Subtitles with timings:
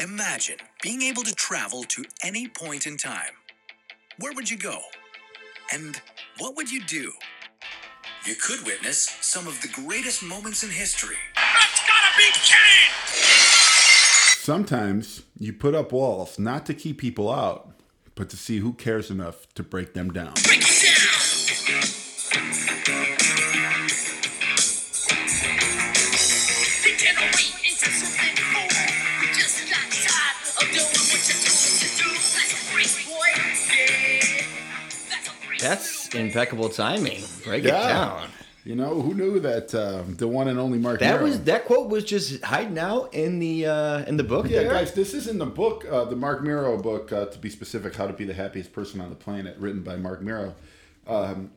[0.00, 3.32] Imagine being able to travel to any point in time.
[4.20, 4.78] Where would you go?
[5.72, 6.00] And
[6.38, 7.10] what would you do?
[8.24, 11.16] You could witness some of the greatest moments in history.
[11.34, 12.94] That's gotta be Kane!
[14.36, 17.72] Sometimes you put up walls not to keep people out,
[18.14, 20.34] but to see who cares enough to break them down.
[20.44, 20.96] Break it
[22.68, 22.77] down!
[35.58, 36.12] That's a break.
[36.12, 37.22] That's impeccable timing.
[37.44, 38.28] Break it down.
[38.64, 41.00] You know who knew that um, the one and only Mark.
[41.00, 44.46] That Nero- was that quote was just hiding out in the uh in the book
[44.48, 44.70] Yeah, there.
[44.72, 47.94] guys, this is in the book, uh, the Marc Mero book, uh, to be specific,
[47.94, 50.54] How to Be the Happiest Person on the Planet, written by Marc Mero.
[51.06, 51.50] Um,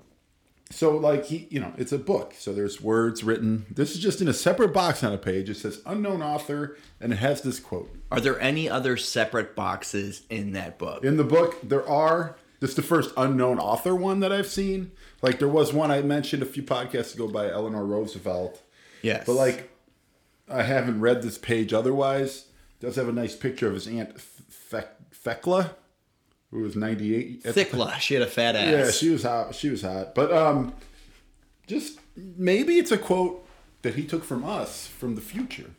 [0.69, 2.33] so, like, he, you know, it's a book.
[2.37, 3.65] So there's words written.
[3.69, 5.49] This is just in a separate box on a page.
[5.49, 7.93] It says unknown author, and it has this quote.
[8.09, 11.03] Are there any other separate boxes in that book?
[11.03, 12.37] In the book, there are.
[12.61, 14.91] This is the first unknown author one that I've seen.
[15.21, 18.61] Like, there was one I mentioned a few podcasts ago by Eleanor Roosevelt.
[19.01, 19.25] Yes.
[19.25, 19.71] But like,
[20.47, 22.45] I haven't read this page otherwise.
[22.79, 24.85] It does have a nice picture of his aunt Fe-
[26.51, 27.43] who was ninety eight.
[27.43, 28.71] Thicla, she had a fat ass.
[28.71, 29.55] Yeah, she was hot.
[29.55, 30.13] She was hot.
[30.13, 30.73] But um,
[31.67, 33.47] just maybe it's a quote
[33.81, 35.71] that he took from us, from the future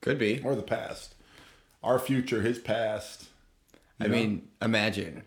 [0.00, 0.40] could be.
[0.44, 1.14] or the past.
[1.82, 3.26] Our future, his past.
[3.98, 5.24] I mean, imagine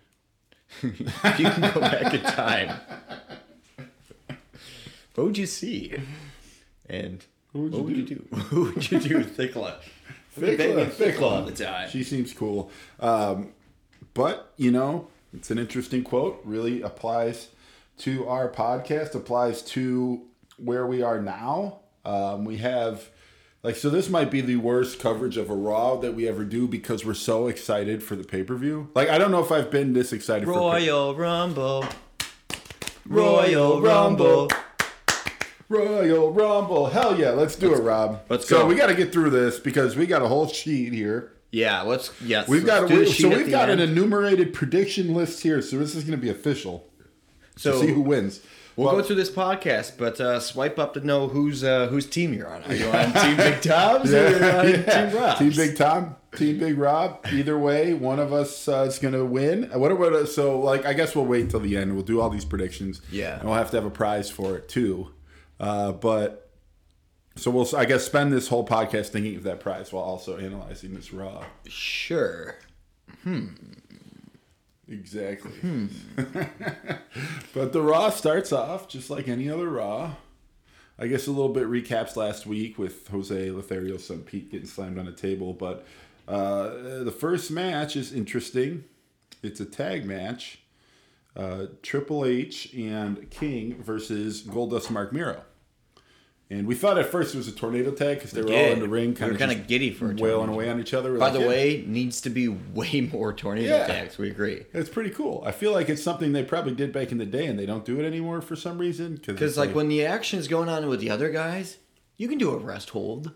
[0.83, 2.79] you can go back in time.
[5.15, 5.93] What would you see?
[6.89, 8.35] And would what you would you do?
[8.35, 9.79] Who would you do with Thicla?
[10.31, 11.89] Thicla, Thicla all the time.
[11.89, 12.71] She seems cool.
[12.99, 13.53] Um,
[14.13, 16.41] but, you know, it's an interesting quote.
[16.43, 17.49] Really applies
[17.99, 20.23] to our podcast, applies to
[20.57, 21.79] where we are now.
[22.05, 23.09] Um, we have,
[23.63, 26.67] like, so this might be the worst coverage of a Raw that we ever do
[26.67, 28.89] because we're so excited for the pay per view.
[28.93, 31.85] Like, I don't know if I've been this excited for pay- Royal Rumble.
[33.05, 34.49] Royal Rumble.
[35.69, 36.87] Royal Rumble.
[36.87, 38.21] Hell yeah, let's do it, Rob.
[38.29, 38.65] let's so go.
[38.65, 41.31] we got to get through this because we got a whole sheet here.
[41.51, 42.11] Yeah, let's.
[42.21, 43.79] Yes, We've let's got we, sheet so we've got end.
[43.79, 45.61] an enumerated prediction list here.
[45.61, 46.87] So this is going to be official.
[47.55, 48.41] So to see who wins.
[48.75, 52.07] We'll Well, go through this podcast, but uh, swipe up to know whose uh, whose
[52.09, 52.63] team you're on.
[52.63, 55.09] Are you on Team Big Tom's or Yeah, on yeah.
[55.09, 55.39] Team Rob's?
[55.39, 57.23] Team Big Tom, Team Big Rob.
[57.31, 59.69] Either way, one of us uh, is going to win.
[59.73, 60.59] What about uh, so?
[60.59, 61.93] Like, I guess we'll wait till the end.
[61.93, 63.01] We'll do all these predictions.
[63.11, 63.35] Yeah.
[63.39, 65.09] and we'll have to have a prize for it too.
[65.59, 66.49] Uh, but
[67.35, 70.95] so we'll, I guess, spend this whole podcast thinking of that prize while also analyzing
[70.95, 71.43] this raw.
[71.67, 72.55] Sure.
[74.87, 75.51] Exactly.
[75.51, 75.87] Hmm.
[77.53, 80.15] but the Raw starts off just like any other Raw.
[80.99, 84.99] I guess a little bit recaps last week with Jose Lothario's son Pete getting slammed
[84.99, 85.53] on a table.
[85.53, 85.85] But
[86.27, 88.83] uh, the first match is interesting.
[89.41, 90.59] It's a tag match.
[91.35, 95.43] Uh, Triple H and King versus Goldust Marc Mero.
[96.49, 98.79] And we thought at first it was a tornado tag because they were all in
[98.79, 101.11] the ring, We kind were of kinda giddy for a wailing away on each other.
[101.11, 101.47] We're By like, the yeah.
[101.47, 103.85] way, needs to be way more tornado Yeah.
[103.85, 104.17] attacks.
[104.19, 104.63] We agree.
[104.73, 105.41] It's pretty cool.
[105.45, 107.85] I feel like it's something they probably did back in the day, and they don't
[107.85, 109.19] do it anymore for some reason.
[109.25, 111.77] Because like when the action is going on with the other guys,
[112.17, 113.31] you can do a rest hold.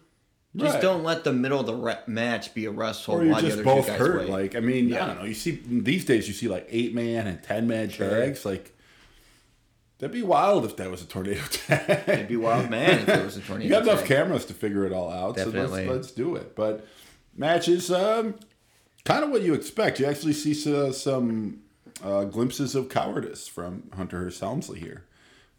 [0.56, 0.82] Just Right.
[0.82, 3.54] don't let the middle of the re- match be a rest hold or you're just
[3.54, 4.28] other both hurt.
[4.30, 5.06] Like I mean, I Yeah.
[5.08, 5.26] don't know.
[5.26, 8.44] You see these days, you see like eight man and ten man tags.
[8.46, 8.76] Like
[10.00, 12.04] that'd be wild if that was a tornado tag.
[12.08, 13.64] It'd be wild man if it was a tornado.
[13.66, 14.08] you got enough tag.
[14.08, 15.36] cameras to figure it all out.
[15.36, 15.86] Definitely.
[15.86, 16.56] So let's, let's do it.
[16.56, 16.86] But
[17.36, 18.36] matches, um,
[19.06, 20.00] kind of what you expect.
[20.00, 21.62] You actually see so- some
[22.04, 25.06] uh, glimpses of cowardice from Hunter Hearst Helmsley here,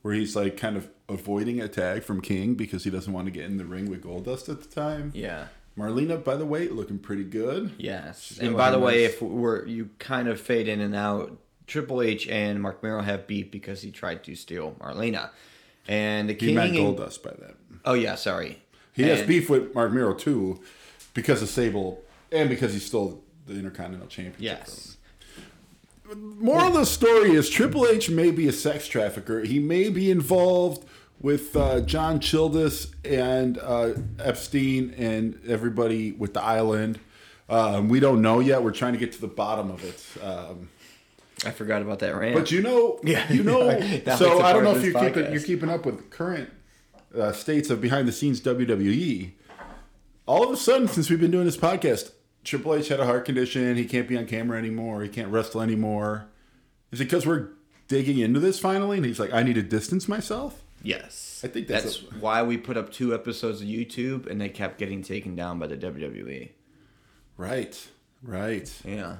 [0.03, 3.31] where he's like kind of avoiding a tag from King because he doesn't want to
[3.31, 5.10] get in the ring with Goldust at the time.
[5.15, 5.47] Yeah.
[5.76, 7.72] Marlena, by the way, looking pretty good.
[7.78, 8.37] Yes.
[8.43, 11.38] And by the way, if we're you kind of fade in and out,
[11.69, 15.31] Triple H and Marc Mero have beef because he tried to steal Marlena.
[15.87, 17.55] And the He King meant and- Goldust by that.
[17.84, 18.62] Oh yeah, sorry.
[18.93, 20.61] He has beef with Marc Mero too,
[21.15, 22.03] because of Sable
[22.33, 24.41] and because he stole the Intercontinental Championship.
[24.41, 24.97] Yes.
[26.17, 29.41] Moral of the story is Triple H may be a sex trafficker.
[29.44, 30.85] He may be involved
[31.20, 36.99] with uh, John Childess and uh, Epstein and everybody with the island.
[37.49, 38.62] Um, we don't know yet.
[38.62, 40.05] We're trying to get to the bottom of it.
[40.25, 40.70] Um,
[41.44, 42.35] I forgot about that rant.
[42.35, 43.31] But you know, Yeah.
[43.32, 43.69] you know.
[44.17, 46.50] So I don't know if you're keeping you're keeping up with current
[47.17, 49.32] uh, states of behind the scenes WWE.
[50.26, 52.11] All of a sudden, since we've been doing this podcast,
[52.44, 53.76] Triple H had a heart condition.
[53.76, 55.02] He can't be on camera anymore.
[55.02, 56.26] He can't wrestle anymore.
[56.93, 57.49] Is it because we're
[57.88, 58.96] digging into this finally?
[58.99, 60.62] And he's like, I need to distance myself.
[60.82, 61.41] yes.
[61.44, 64.49] I think that's that's a- why we put up two episodes of YouTube and they
[64.49, 66.50] kept getting taken down by the WWE.
[67.37, 67.88] Right.
[68.23, 68.73] Right.
[68.84, 69.19] Yeah.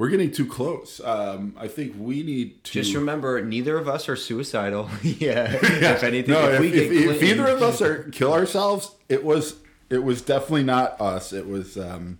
[0.00, 0.98] We're getting too close.
[1.04, 4.88] Um, I think we need to Just remember, neither of us are suicidal.
[5.02, 5.52] yeah.
[5.52, 8.92] If anything, No, if, if, we if, get if either of us are kill ourselves,
[9.10, 9.56] it was
[9.90, 11.34] it was definitely not us.
[11.34, 12.18] It was um,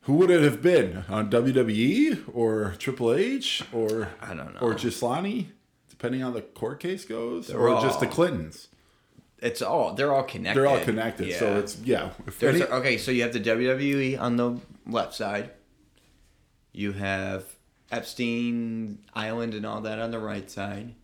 [0.00, 4.60] who would it have been on WWE or Triple H or I don't know.
[4.60, 5.52] or Ghislaine,
[5.88, 8.66] depending on the court case goes, They're or just the Clintons.
[9.38, 10.58] it's all they're all connected.
[10.60, 12.10] They're all connected, so it's yeah.
[12.42, 15.50] Any- okay, so you have the WWE on the left side.
[16.72, 17.44] You have
[17.90, 20.94] Epstein Island and all that on the right side.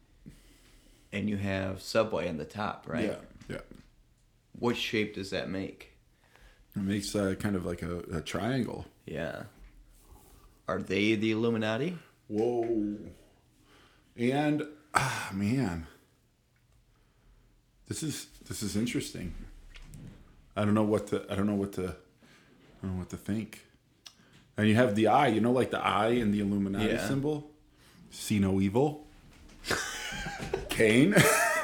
[1.12, 3.04] And you have Subway on the top, right?
[3.04, 3.16] yeah,
[3.48, 3.60] yeah.
[4.58, 5.92] What shape does that make?
[6.74, 8.86] It makes uh, kind of like a, a triangle.
[9.06, 9.44] Yeah.
[10.66, 11.98] Are they the Illuminati?
[12.28, 12.96] Whoa.
[14.16, 15.86] And ah man.
[17.86, 19.34] This is this is interesting.
[20.56, 23.16] I don't know what to I don't know what to I don't know what to
[23.16, 23.63] think.
[24.56, 27.06] And you have the eye, you know, like the eye in the Illuminati Yeah.
[27.06, 27.50] symbol.
[28.10, 29.04] See no evil.
[30.68, 31.14] Kane.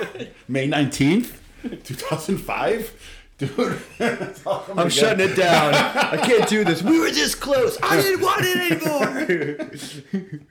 [0.49, 1.41] May nineteenth,
[1.85, 2.93] two thousand five.
[3.39, 5.75] Dude, that's I'm shutting it down.
[5.75, 6.83] I can't do this.
[6.83, 7.79] We were this close.
[7.83, 10.43] I didn't want it anymore.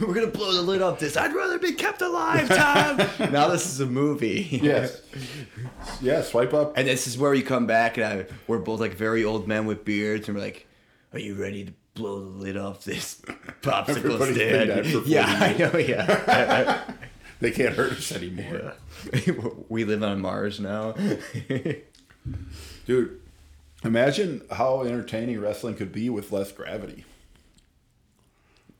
[0.00, 1.16] We're gonna blow the lid off this.
[1.16, 2.96] I'd rather be kept alive, Tom.
[3.32, 4.60] now this is a movie.
[4.62, 5.00] Yes.
[6.00, 6.76] Yeah, swipe up.
[6.76, 9.66] And this is where you come back, and I, we're both like very old men
[9.66, 10.66] with beards, and we're like,
[11.14, 13.20] "Are you ready to blow the lid off this
[13.62, 15.78] popsicle Everybody's been dead stand?" Yeah, 40 I know.
[15.78, 16.84] Yeah,
[17.40, 18.74] They can't hurt us anymore.
[19.68, 20.94] we live on Mars now.
[22.86, 23.20] Dude,
[23.82, 27.04] imagine how entertaining wrestling could be with less gravity.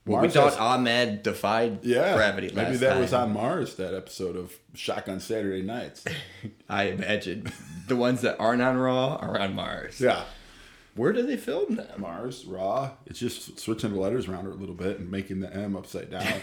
[0.06, 3.00] Well, we thought has- Ahmed defied yeah, gravity last maybe that time.
[3.00, 3.76] was on Mars.
[3.76, 6.04] That episode of Shotgun Saturday Nights.
[6.68, 7.50] I imagine
[7.88, 10.00] the ones that aren't on Raw are on Mars.
[10.00, 10.24] yeah,
[10.96, 12.00] Where do they film them?
[12.00, 12.90] Mars Raw.
[13.06, 16.24] It's just switching the letters around a little bit and making the M upside down.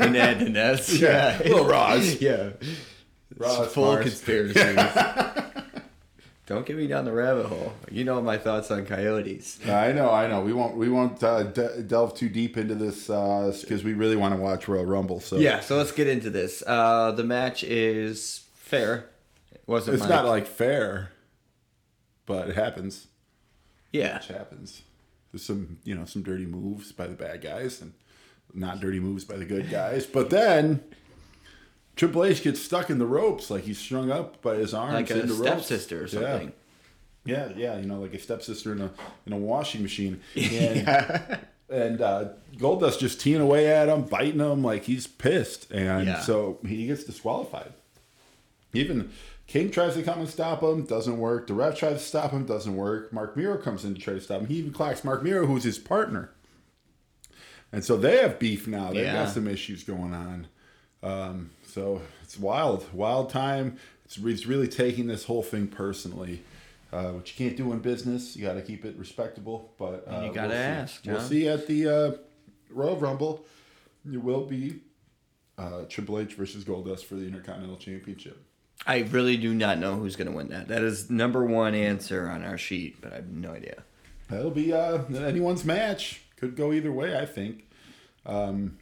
[0.00, 0.92] And Ed and S.
[0.98, 2.20] Yeah, little Raws.
[2.20, 2.50] Yeah.
[3.36, 4.02] Raw's Full Mars.
[4.04, 4.64] conspiracies.
[6.46, 7.72] Don't get me down the rabbit hole.
[7.88, 9.60] You know my thoughts on coyotes.
[9.68, 10.40] I know, I know.
[10.40, 14.34] We won't, we won't uh, de- delve too deep into this because we really want
[14.34, 15.20] to watch Royal Rumble.
[15.20, 16.64] So Yeah, so let's get into this.
[16.66, 19.06] Uh, the match is fair.
[19.52, 21.12] It wasn't it's my- not like fair,
[22.30, 23.08] but it happens.
[23.92, 24.16] yeah.
[24.16, 24.82] it happens.
[25.32, 27.92] There's some, you know, some dirty moves by the bad guys and
[28.54, 30.06] not dirty moves by the good guys.
[30.06, 30.82] But then
[31.96, 35.10] Triple H gets stuck in the ropes, like he's strung up by his arms Like
[35.10, 35.66] in a the ropes.
[35.66, 36.52] stepsister or something.
[37.24, 37.48] Yeah.
[37.48, 38.90] yeah, yeah, you know, like a stepsister in a
[39.26, 40.20] in a washing machine.
[41.70, 46.08] And, and uh, Goldust just teeing away at him, biting him like he's pissed, and
[46.08, 46.20] Yeah.
[46.20, 47.72] so he gets disqualified.
[48.72, 49.10] Even
[49.50, 51.48] King tries to come and stop him, doesn't work.
[51.48, 53.12] The ref tries to stop him, doesn't work.
[53.12, 54.46] Marc Mero comes in to try to stop him.
[54.46, 56.30] He even clocks Marc Mero, who's his partner.
[57.72, 58.92] And so they have beef now.
[58.92, 59.24] They've Yeah.
[59.24, 60.46] got some issues going on.
[61.02, 63.76] Um, so it's wild, wild time.
[64.04, 66.44] It's, it's really taking this whole thing personally,
[66.92, 68.36] uh, which you can't do in business.
[68.36, 69.72] You got to keep it respectable.
[69.80, 70.54] But uh, you gotta we'll see.
[70.54, 72.12] ask, We'll see at the uh,
[72.70, 73.44] Royal Rumble.
[74.08, 74.80] It will be
[75.58, 78.44] uh, Triple H versus Goldust for the Intercontinental Championship.
[78.86, 80.68] I really do not know who's going to win that.
[80.68, 83.82] That is number one answer on our sheet, but I have no idea.
[84.28, 86.22] That'll be uh, anyone's match.
[86.36, 87.66] Could go either way, I think.
[88.24, 88.78] Um,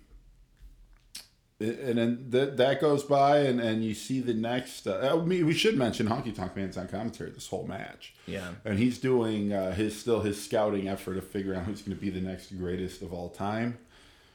[1.61, 4.87] and then that that goes by, and, and you see the next.
[4.87, 8.15] Uh, I mean, we should mention Honky Tonk Man's on commentary this whole match.
[8.27, 8.53] Yeah.
[8.65, 12.01] and he's doing uh, his still his scouting effort to figure out who's going to
[12.01, 13.79] be the next greatest of all time.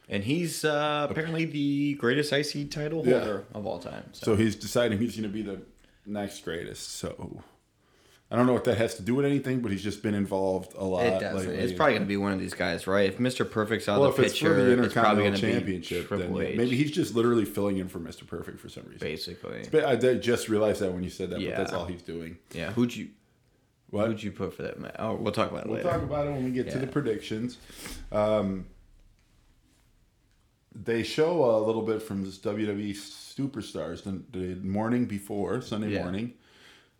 [0.08, 3.18] And he's uh, apparently the greatest IC title Yeah.
[3.20, 4.04] holder of all time.
[4.12, 5.62] So, So he's deciding he's going to be the
[6.06, 6.96] next greatest.
[6.96, 7.42] So
[8.30, 10.74] I don't know what that has to do with anything, but he's just been involved
[10.76, 11.06] a lot.
[11.06, 11.44] it does.
[11.46, 13.08] It's probably going to be one of these guys, right?
[13.08, 13.48] If Mr.
[13.50, 16.36] Perfect's on Well, the it's for picture, the it's, probably going to be Championship, then
[16.36, 18.26] H, maybe he's just literally filling in for Mr.
[18.26, 18.98] Perfect for some reason.
[18.98, 19.64] basically.
[19.70, 21.50] But I just realized that when you said that, Yeah.
[21.50, 22.36] but that's all he's doing.
[22.52, 22.72] Yeah.
[22.72, 23.08] Who'd you
[23.90, 24.08] What?
[24.08, 24.76] Who'd you put for that?
[24.98, 25.88] Oh, we'll talk about it We'll later.
[25.90, 27.58] talk about it when we get to the predictions.
[28.10, 28.66] Um,
[30.74, 36.02] they show a little bit from this WWE Superstars the, the morning before Sunday Yeah.
[36.02, 36.34] morning.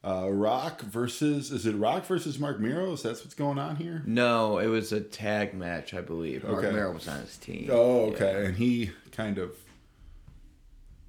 [0.07, 2.93] Uh, Rock versus is it Rock versus Marc Mero?
[2.93, 4.03] Is that what's going on here?
[4.05, 6.45] No, it was a tag match, I believe.
[6.45, 6.73] Mark Okay.
[6.73, 7.71] Mero was on his team.
[7.73, 8.33] Oh, okay.
[8.43, 8.49] Yeah.
[8.49, 9.57] And he kind of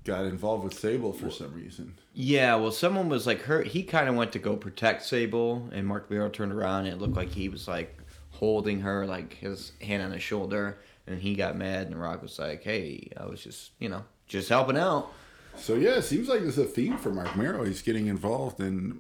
[0.06, 1.96] got involved with Sable for some reason.
[2.14, 3.68] Yeah, well, someone was like hurt.
[3.68, 7.02] He kind of went to go protect Sable, and Marc Mero turned around, and it
[7.02, 7.98] looked like he was like
[8.32, 12.38] holding her, like his hand on his shoulder, and he got mad, and Rock was
[12.40, 15.12] like, "Hey, I was just, you know, just helping out."
[15.58, 17.64] So yeah, it seems like there's a theme for Marc Mero.
[17.64, 19.00] He's getting involved in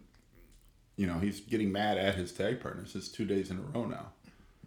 [0.97, 2.95] you know, he's getting mad at his tag partners.
[2.95, 4.13] It's two days in a row now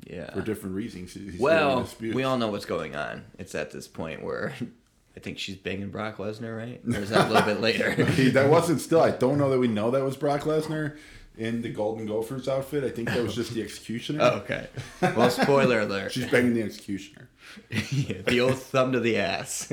[0.07, 0.31] Yeah.
[0.35, 1.15] for different reasons.
[1.15, 3.25] He's Well, we all know what's going on.
[3.39, 4.53] It's at this point where
[5.17, 6.83] I think she's banging Brock Lesnar, right?
[6.87, 8.05] Or is that a little bit later?
[8.33, 9.01] That wasn't still.
[9.01, 10.99] I don't know that we know that was Brock Lesnar
[11.39, 12.85] in the Golden Gophers outfit.
[12.85, 14.23] I think that was just the executioner.
[14.23, 14.67] oh, okay.
[15.01, 16.13] Well, spoiler alert.
[16.13, 17.29] She's banging the executioner.
[17.71, 19.73] Yeah, the old thumb to the ass.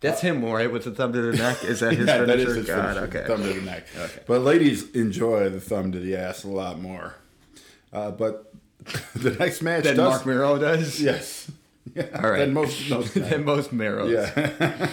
[0.00, 0.70] That's him, right?
[0.70, 1.64] With the thumb to the neck.
[1.64, 2.50] Is that his yeah, that finisher?
[2.50, 3.26] is his God, finisher, okay.
[3.26, 3.86] Thumb to the neck.
[3.96, 4.22] Okay.
[4.26, 7.14] But ladies enjoy the thumb to the ass a lot more.
[7.92, 8.52] Uh, but
[9.14, 9.96] the next match does.
[9.96, 11.00] Marc Mero does.
[11.00, 11.50] yes.
[11.94, 12.06] Yeah.
[12.22, 12.38] All right.
[12.38, 14.10] Then most, most Then most Miros.
[14.10, 14.88] Yeah.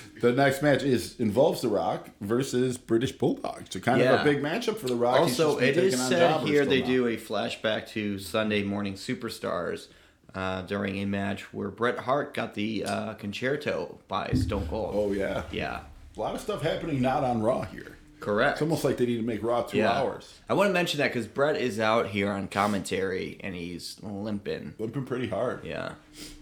[0.20, 3.64] the next match is involves The Rock versus British Bulldog.
[3.70, 5.20] So kind of a big matchup for The Rock.
[5.20, 6.86] Also, it is said here they now.
[6.86, 9.88] do a flashback to Sunday Morning Superstars
[10.34, 14.92] uh, during a match where Bret Hart got the uh, concerto by Stone Cold.
[14.94, 15.42] Oh yeah.
[15.50, 15.80] Yeah,
[16.16, 17.98] A lot of stuff happening not on Raw here.
[18.22, 18.52] Correct.
[18.52, 19.92] It's almost like they need to make Raw two yeah.
[19.92, 20.38] hours.
[20.48, 24.74] I want to mention that because Bret is out here on commentary and he's limping.
[24.78, 25.64] Limping pretty hard.
[25.64, 25.94] Yeah,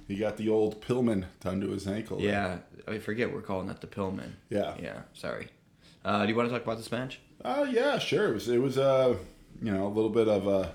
[0.06, 2.20] He got the old Pillman done to his ankle.
[2.20, 2.58] yeah.
[2.88, 4.32] I forget we're calling that the Pillman.
[4.48, 4.74] Yeah.
[4.82, 5.02] Yeah.
[5.14, 5.48] Sorry.
[6.04, 7.20] Uh, do you want to talk about this match?
[7.44, 8.28] Uh, yeah, sure.
[8.30, 9.16] It was, it was uh,
[9.62, 10.74] you know, a little bit of a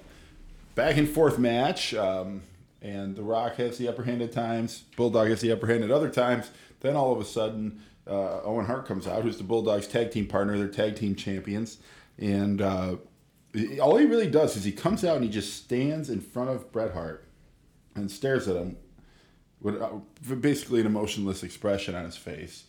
[0.75, 1.93] back and forth match.
[1.93, 2.43] Um,
[2.81, 4.83] and The Rock has the upper hand at times.
[4.95, 6.51] Bulldog has the upper hand at other times.
[6.81, 10.27] Then all of a sudden, uh, Owen Hart comes out, who's the Bulldog's tag team
[10.27, 10.57] partner.
[10.57, 11.77] They're tag team champions.
[12.17, 12.97] And uh,
[13.81, 16.71] all he really does is he comes out and he just stands in front of
[16.71, 17.27] Bret Hart
[17.95, 18.77] and stares at him
[19.61, 19.89] with uh,
[20.35, 22.65] basically an emotionless expression on his face.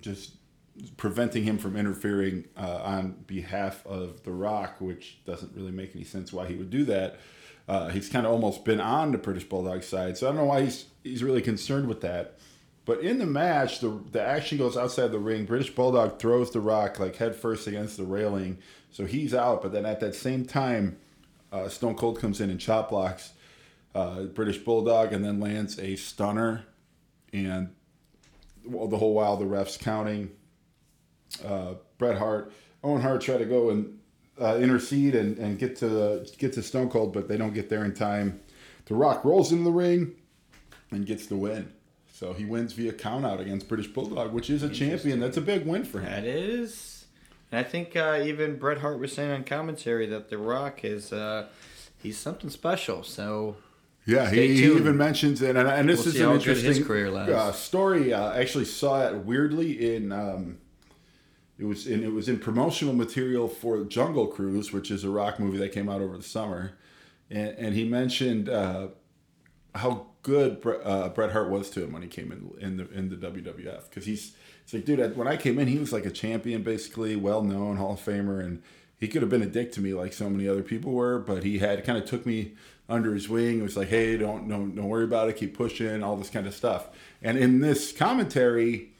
[0.00, 0.32] Just
[0.96, 6.04] preventing him from interfering uh, on behalf of The Rock, which doesn't really make any
[6.04, 7.18] sense why he would do that.
[7.68, 10.44] Uh, he's kind of almost been on the British Bulldog side, so I don't know
[10.46, 12.38] why he's he's really concerned with that.
[12.84, 15.44] But in the match, the the action goes outside the ring.
[15.44, 18.58] British Bulldog throws The Rock like head first against the railing,
[18.90, 19.62] so he's out.
[19.62, 20.98] But then at that same time,
[21.52, 23.32] uh, Stone Cold comes in and chop blocks
[23.94, 26.64] uh, British Bulldog, and then lands a stunner,
[27.32, 27.74] and
[28.64, 30.30] well, the whole while the refs counting
[31.44, 33.98] uh, Bret Hart, Owen Hart try to go and
[34.40, 37.68] uh, intercede and, and get to the, get to Stone Cold, but they don't get
[37.68, 38.40] there in time.
[38.86, 40.14] The Rock rolls into the ring
[40.90, 41.72] and gets the win.
[42.22, 45.18] So he wins via countout against British Bulldog, which is a champion.
[45.18, 46.08] That's a big win for him.
[46.08, 47.06] That is.
[47.50, 51.12] And I think uh, even Bret Hart was saying on commentary that The Rock is
[51.12, 51.48] uh,
[52.00, 53.02] he's something special.
[53.02, 53.56] So
[54.06, 56.58] Yeah, he, he even mentions it, and, and this We'll is an how good his
[56.58, 58.14] interesting career uh, story.
[58.14, 60.58] Uh, I actually saw it weirdly in um,
[61.58, 65.40] it was in it was in promotional material for Jungle Cruise, which is a rock
[65.40, 66.74] movie that came out over the summer,
[67.30, 68.90] and, and he mentioned uh,
[69.74, 73.08] how good uh, Bret Hart was to him when he came in in the in
[73.08, 76.10] the WWF because he's it's like dude when I came in he was like a
[76.10, 78.62] champion basically well known Hall of Famer and
[78.98, 81.42] he could have been a dick to me like so many other people were but
[81.42, 82.52] he had kind of took me
[82.88, 86.02] under his wing it was like hey don't don't don't worry about it keep pushing
[86.02, 86.88] all this kind of stuff
[87.20, 88.92] and in this commentary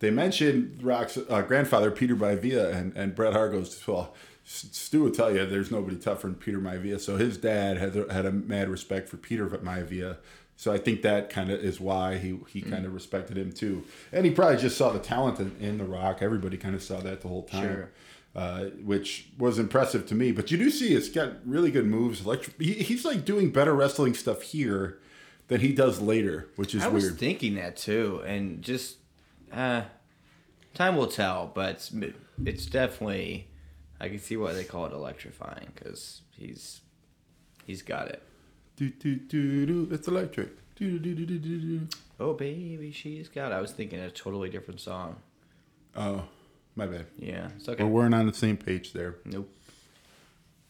[0.00, 4.14] they mentioned Rock's uh, grandfather Peter Maivia and and Bret Hart goes well.
[4.44, 6.98] Stu will tell you there's nobody tougher than Peter Maivia.
[6.98, 10.16] So his dad had had a mad respect for Peter Maivia.
[10.60, 13.82] So I think that kind of is why he he kind of respected him too.
[14.12, 16.18] And he probably just saw the talent in, in The Rock.
[16.20, 17.62] Everybody kind of saw that the whole time.
[17.62, 17.90] Sure.
[18.36, 20.32] Uh, which was impressive to me.
[20.32, 22.20] But you do see it's got really good moves.
[22.20, 24.98] Electri- he, he's like doing better wrestling stuff here
[25.48, 28.98] than he does later, which is I was thinking that too, and just
[29.50, 29.84] uh,
[30.74, 31.50] time will tell.
[31.54, 31.94] But it's,
[32.44, 33.48] it's definitely
[33.98, 36.82] I can see why they call it electrifying because he's
[37.66, 38.22] he's got it.
[38.88, 40.48] Do, do, do, do, it's electric.
[40.76, 41.88] Do, do, do, do, do, do.
[42.18, 43.52] Oh baby, she's got.
[43.52, 45.16] I was thinking a totally different song.
[45.94, 46.22] Oh,
[46.76, 47.04] my bad.
[47.18, 47.82] Yeah, it's okay.
[47.82, 49.16] Well, we're not on the same page there.
[49.26, 49.52] Nope.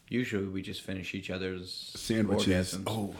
[0.08, 2.74] Usually we just finish each other's Sandwiches.
[2.74, 2.82] orgasms.
[2.88, 3.14] Oh,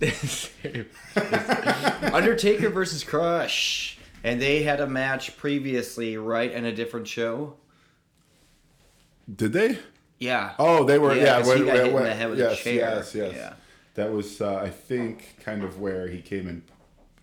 [2.14, 7.56] Undertaker versus Crush, and they had a match previously, right, in a different show.
[9.34, 9.78] did they?
[10.18, 10.52] Yeah.
[10.58, 11.14] Oh, they were.
[11.14, 12.74] Yeah, Yeah, he got hit in the head with a chair.
[12.74, 13.32] Yes, yes.
[13.34, 13.52] Yeah.
[13.98, 16.62] That was, uh, I think, kind of where he came in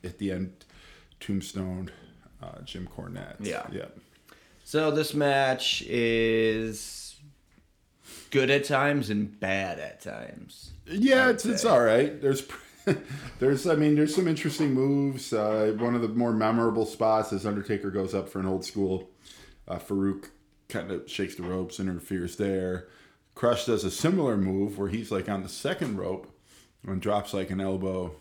[0.04, 0.66] at the end,
[1.22, 1.90] tombstone,
[2.44, 3.38] uh, Jim Cornette.
[3.40, 3.66] Yeah.
[3.72, 3.86] yeah.
[4.66, 7.16] So this match is
[8.30, 10.74] good at times and bad at times.
[10.86, 12.22] Yeah, it's it's all right.
[12.22, 12.46] There's
[13.40, 15.32] there's I mean there's some interesting moves.
[15.32, 19.10] Uh, one of the more memorable spots is Undertaker goes up for an old school.
[19.66, 20.26] Uh, Faarooq
[20.68, 22.90] kind of shakes the ropes, interferes there.
[23.34, 26.34] Crush does a similar move where he's like on the second rope
[26.88, 28.16] and drops like an elbow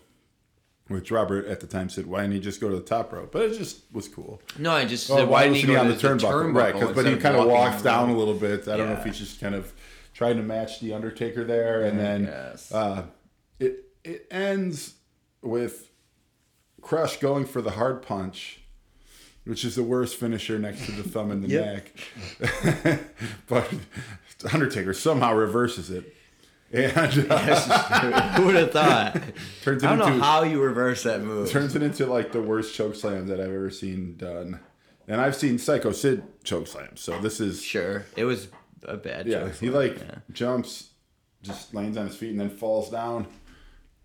[0.87, 3.31] which Robert at the time said, "Why didn't he just go to the top rope?"
[3.31, 4.39] But it just was cool.
[4.59, 5.87] No, I just Oh, said, why didn't he wasn't go on
[6.19, 6.53] to the turnbuckle?
[6.55, 8.15] Right, 'cause- but he kind of walking walks down road?
[8.15, 8.67] a little bit.
[8.67, 9.05] I don't know if Yeah.
[9.05, 9.73] he's just kind of
[10.13, 12.71] trying to match the Undertaker there, and then Yes.
[12.71, 13.05] uh,
[13.59, 14.93] it it ends
[15.41, 15.89] with
[16.81, 18.59] Crush going for the hard punch,
[19.43, 21.91] which is the worst finisher next to the thumb in the neck.
[23.47, 23.73] but
[24.53, 26.14] Undertaker somehow reverses it,
[26.75, 29.21] and uh, Who would have thought?
[29.63, 31.49] turns it I don't know how you reverse that move.
[31.49, 34.59] turns it into like the worst choke slam that I've ever seen done.
[35.07, 38.47] And I've seen Psycho Sid choke slams, so this is Sure, it was
[38.83, 39.27] a bad.
[39.27, 39.49] yeah.
[39.49, 40.15] He slam, like yeah.
[40.31, 40.89] jumps,
[41.43, 43.27] just lands on his feet, and then falls down.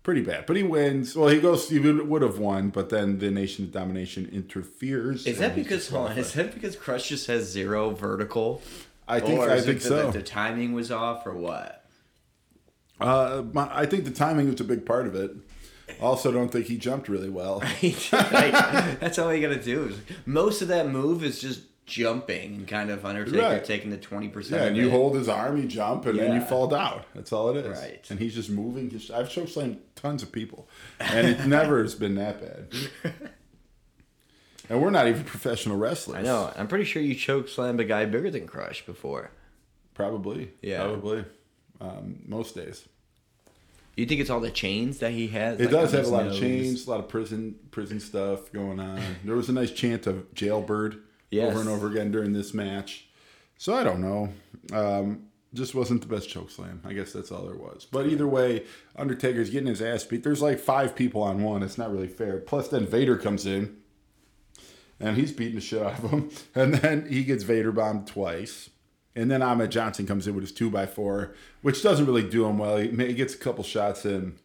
[0.03, 1.15] Pretty bad, but he wins.
[1.15, 1.69] Well, he goes.
[1.69, 5.27] He would have won, but then the Nation of Domination interferes.
[5.27, 8.61] Is that because hold on, is that because Crush just has zero vertical?
[9.07, 10.09] I think or I is think so.
[10.09, 11.80] The timing was off, or what?
[13.01, 15.31] Uh, my, I think the timing was a big part of it.
[16.01, 17.59] Also, don't think he jumped really well.
[17.81, 19.93] That's all you gotta do.
[20.25, 23.65] Most of that move is just jumping and kind of Undertaker Right.
[23.65, 24.61] taking the twenty percent.
[24.61, 27.01] Yeah, and you hold his arm, you jump, and then you fall down.
[27.13, 27.77] That's all it is.
[27.77, 28.05] Right.
[28.09, 28.89] And he's just moving.
[28.89, 33.13] Just, I've choke slammed tons of people, and it never has been that bad.
[34.69, 36.19] And we're not even professional wrestlers.
[36.19, 36.53] I know.
[36.55, 39.31] I'm pretty sure you choke slammed a guy bigger than Crush before.
[39.93, 40.51] Probably.
[40.61, 40.83] Yeah.
[40.83, 41.25] Probably.
[41.81, 42.87] Um, most days.
[43.97, 45.59] You think it's all the chains that he has?
[45.59, 46.35] It like, does have a lot nose?
[46.35, 49.01] of chains, a lot of prison prison stuff going on.
[49.25, 51.49] There was a nice chant of jailbird Yes.
[51.51, 53.07] over and over again during this match.
[53.57, 54.29] So I don't know.
[54.73, 56.81] Um, just wasn't the best choke slam.
[56.85, 57.85] I guess that's all there was.
[57.89, 60.23] But either way, Undertaker's getting his ass beat.
[60.23, 61.61] There's like five people on one.
[61.63, 62.39] It's not really fair.
[62.39, 63.77] Plus, then Vader comes in,
[64.99, 66.29] and he's beating the shit out of him.
[66.55, 68.69] And then he gets Vader bombed twice.
[69.15, 72.45] And then Ahmed Johnson comes in with his two by four, which doesn't really do
[72.45, 72.77] him well.
[72.77, 74.35] He, he gets a couple shots in.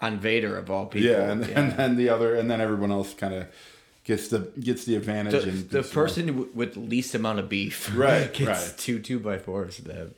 [0.00, 1.08] on Vader of all people.
[1.10, 3.46] Yeah, and, and then the other, and then everyone else kind of
[4.04, 5.44] gets the gets the advantage.
[5.44, 8.74] the, and the person with least amount of beef, Right, gets right.
[8.78, 10.10] two two by fours that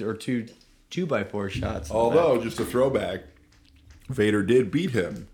[0.00, 0.48] or two
[0.90, 1.90] two by four shots.
[1.90, 3.22] Although, just a throwback,
[4.10, 5.28] Vader did beat him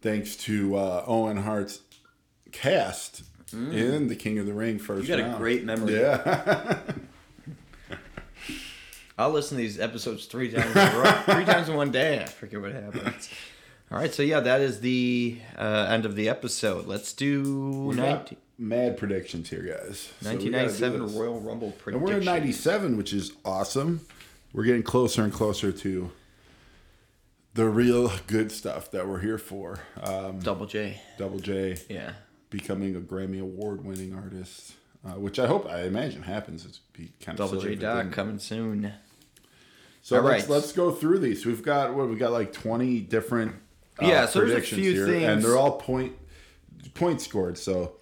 [0.00, 1.80] thanks to uh, Owen Hart's
[2.52, 5.06] cast in the King of the Ring first.
[5.06, 5.08] Mm.
[5.18, 5.94] You got a great memory.
[6.00, 6.78] Yeah,
[9.16, 12.22] I'll listen to these episodes three times, in a row, three times in one day.
[12.22, 13.28] I forget what happens.
[13.92, 16.86] All right, so yeah, that is the uh, end of the episode.
[16.86, 20.10] Let's do We got 19, mad predictions here, guys.
[20.20, 21.12] So we gotta do 1997 this.
[21.16, 24.00] Royal Rumble And we're in '97, which is awesome.
[24.52, 26.10] We're getting closer and closer to
[27.54, 29.78] the real good stuff that we're here for.
[30.02, 31.00] Um, Double J.
[31.18, 31.76] Double J.
[31.88, 32.12] Yeah.
[32.50, 34.74] becoming a Grammy award winning artist,
[35.04, 36.64] uh, which I hope I imagine happens.
[36.64, 38.92] It's be kind of Double J Doc coming soon.
[40.04, 40.50] So All let's right.
[40.50, 41.46] let's go through these.
[41.46, 43.54] We've got what we got like twenty different
[44.02, 46.12] uh, Yeah, so there's a predictions few here, things- and they're all point
[46.92, 47.56] point scored.
[47.56, 47.94] So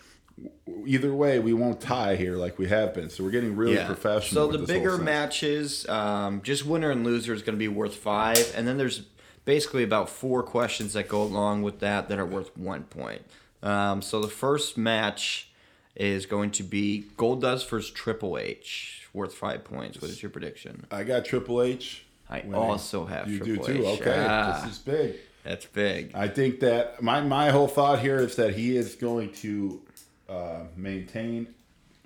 [0.84, 3.08] either way, we won't tie here like we have been.
[3.08, 4.50] So we're getting really professional.
[4.50, 8.52] So the bigger matches, um, just winner and loser is going to be worth five,
[8.56, 9.04] and then there's
[9.44, 13.22] basically about four questions that go along with that that are worth one point.
[13.62, 15.50] Um, so the first match
[15.94, 20.00] is going to be Goldust versus Triple H, worth five points.
[20.00, 20.86] What is your prediction?
[20.90, 22.04] I got Triple H.
[22.30, 22.54] I winning.
[22.54, 23.86] also have you Triple do too.
[23.86, 24.00] H.
[24.00, 24.60] Okay, Ah.
[24.64, 25.16] this is big.
[25.44, 26.12] That's big.
[26.14, 29.82] I think that my my whole thought here is that he is going to
[30.28, 31.48] uh, maintain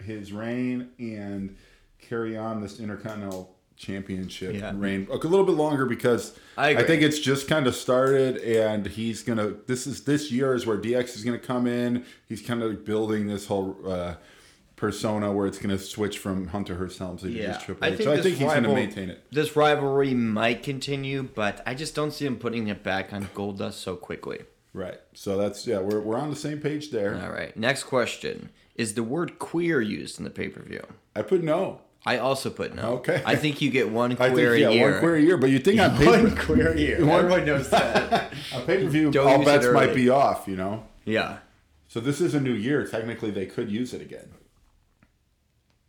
[0.03, 1.57] his reign and
[2.01, 4.73] carry on this Intercontinental Championship Yeah.
[4.75, 6.85] reign a little bit longer because I agree.
[6.85, 9.53] think it's just kind of started and he's gonna.
[9.67, 12.05] This is this year is where DX is gonna come in.
[12.27, 13.77] He's kind of building this whole.
[13.87, 14.15] Uh,
[14.77, 17.97] persona where it's going to switch from Hunter Helmsley to Yeah, just Triple I H.
[17.97, 19.25] think so I think he's going to maintain it.
[19.33, 23.75] This rivalry might continue, but I just don't see him putting it back on Goldust
[23.75, 24.41] so quickly.
[24.75, 25.01] Right.
[25.15, 25.79] So that's yeah.
[25.79, 27.19] We're we're on the same page there.
[27.23, 27.57] All right.
[27.57, 30.85] Next question: Is the word queer used in the pay per view?
[31.15, 31.81] I put no.
[32.05, 32.93] I also put no.
[32.97, 33.21] Okay.
[33.25, 34.91] I think you get one queer think yeah, a year.
[34.93, 37.05] one queer a year, but you think on paper, One queer a year.
[37.05, 38.33] One- Everyone knows that.
[38.55, 40.47] on pay per view, all bets might be off.
[40.47, 40.85] You know.
[41.07, 41.39] yeah.
[41.89, 42.87] So this is a new year.
[42.87, 44.29] Technically, they could use it again.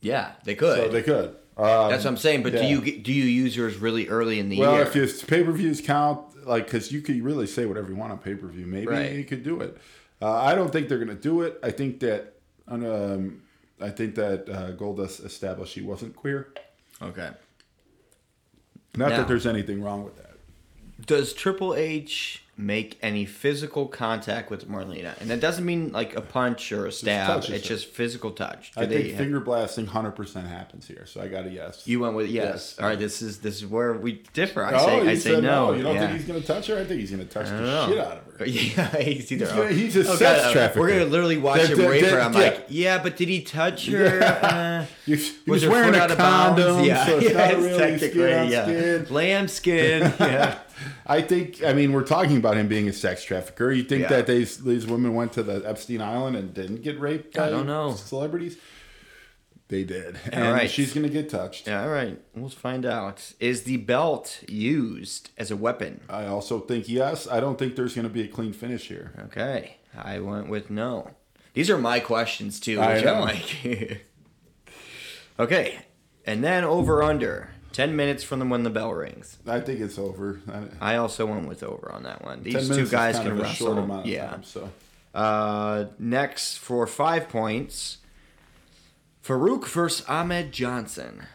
[0.01, 0.77] Yeah, they could.
[0.77, 1.35] So they could.
[1.57, 2.43] Um, That's what I'm saying.
[2.43, 2.61] But yeah.
[2.61, 4.79] do you do you use yours really early in the well, year?
[4.85, 7.95] Well, if you pay per views count, like, because you could really say whatever you
[7.95, 8.65] want on pay per view.
[8.67, 9.11] Maybe Right.
[9.13, 9.77] you could do it.
[10.21, 11.59] Uh, I don't think they're going to do it.
[11.63, 12.33] I think that.
[12.67, 13.43] Um,
[13.79, 16.49] I think that uh, Goldust established he wasn't queer.
[17.01, 17.29] okay.
[18.95, 20.26] Not Now- that there's anything wrong with that.
[21.05, 26.21] Does Triple H make any physical contact with Marlena, and that doesn't mean like a
[26.21, 27.27] punch or a stab.
[27.27, 28.71] touches it's just physical touch.
[28.73, 31.83] Do I they think have- finger blasting 100% happens here, so I got a yes.
[31.87, 32.45] you went with yes.
[32.47, 32.79] Yes.
[32.79, 34.63] All right, this is this is where we differ.
[34.63, 35.73] I oh, say I say said no.
[35.73, 36.07] You don't yeah.
[36.07, 36.79] think he's going to touch her?
[36.79, 37.87] I think he's going to touch the know.
[37.89, 38.45] shit out of her.
[38.47, 39.45] Yeah, he's either.
[39.45, 40.79] He's gonna- he's a oh, sex God, trafficker.
[40.79, 42.19] We're gonna literally watch That- him that- rape her.
[42.21, 42.39] I'm yeah.
[42.39, 44.23] like, yeah, but did he touch her?
[44.23, 46.61] Uh, You- He was was wearing a out of bounds?
[46.61, 48.63] condom, Yeah, so it's yeah, not really skin on yeah.
[48.63, 49.07] skin.
[49.13, 50.01] Lamb skin.
[50.19, 50.57] Yeah.
[51.09, 51.63] I think.
[51.63, 53.71] I mean, we're talking about him being a sex trafficker.
[53.71, 54.09] You think Yeah.
[54.09, 57.35] that these these women went to the Epstein Island and didn't get raped?
[57.35, 57.93] By I don't know.
[57.95, 58.57] Celebrities.
[59.69, 60.69] They did, All and right.
[60.71, 61.67] she's gonna get touched.
[61.67, 61.83] yeah.
[61.83, 62.17] All right.
[62.33, 63.33] We'll find out.
[63.39, 65.99] Is the belt used as a weapon?
[66.09, 67.27] I also think yes.
[67.29, 69.11] I don't think there's gonna be a clean finish here.
[69.25, 69.75] Okay.
[69.97, 71.11] I went with no.
[71.53, 73.15] These are my questions too, which know.
[73.15, 74.05] I'm like.
[75.39, 75.79] okay.
[76.25, 77.49] And then over under.
[77.77, 79.37] 10 minutes from when the bell rings.
[79.45, 80.41] I think it's over.
[80.81, 82.41] I, I also went with over on that one.
[82.41, 83.67] These two guys can wrestle.
[83.67, 84.31] short amount of yeah.
[84.31, 84.71] time, so
[85.13, 87.99] Uh, next for five points,
[89.23, 91.27] Faarooq versus Ahmed Johnson.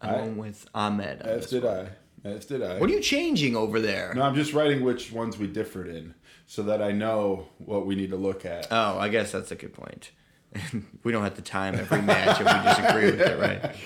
[0.00, 1.22] I'm I- going with Ahmed.
[1.22, 1.86] as did one.
[2.24, 2.28] I.
[2.28, 2.80] As did I.
[2.80, 4.12] What are you changing over there?
[4.16, 6.14] No, I'm just writing which ones we differed in,
[6.48, 8.66] so that I know what we need to look at.
[8.72, 10.10] Oh, I guess that's a good point.
[11.04, 13.76] we don't have to time every match if we disagree with it, right?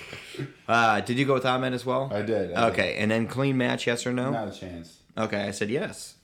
[0.69, 2.11] Uh, did you go with Ahmed as well?
[2.13, 2.73] I did, I did.
[2.73, 4.31] okay, and then clean match, yes or no?
[4.31, 4.99] Not a chance.
[5.17, 6.15] Okay, I said yes.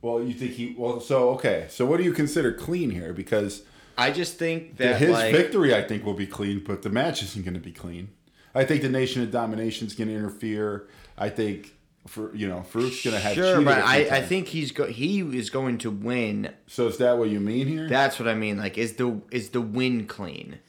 [0.00, 0.74] Well, you think he?
[0.78, 1.66] Well, so okay.
[1.68, 3.12] So what do you consider clean here?
[3.12, 3.62] Because
[3.96, 7.22] I just think that his like, victory, I think, will be clean, but the match
[7.22, 8.10] isn't going to be clean.
[8.54, 10.88] I think the Nation of Domination is going to interfere.
[11.16, 11.74] I think
[12.06, 15.20] for you know, Faarooq's going to have Sure, but I, I think he's go he
[15.20, 16.54] is going to win.
[16.66, 17.88] So is that what you mean here?
[17.88, 18.56] That's what I mean.
[18.56, 20.60] Like, is the is the win clean?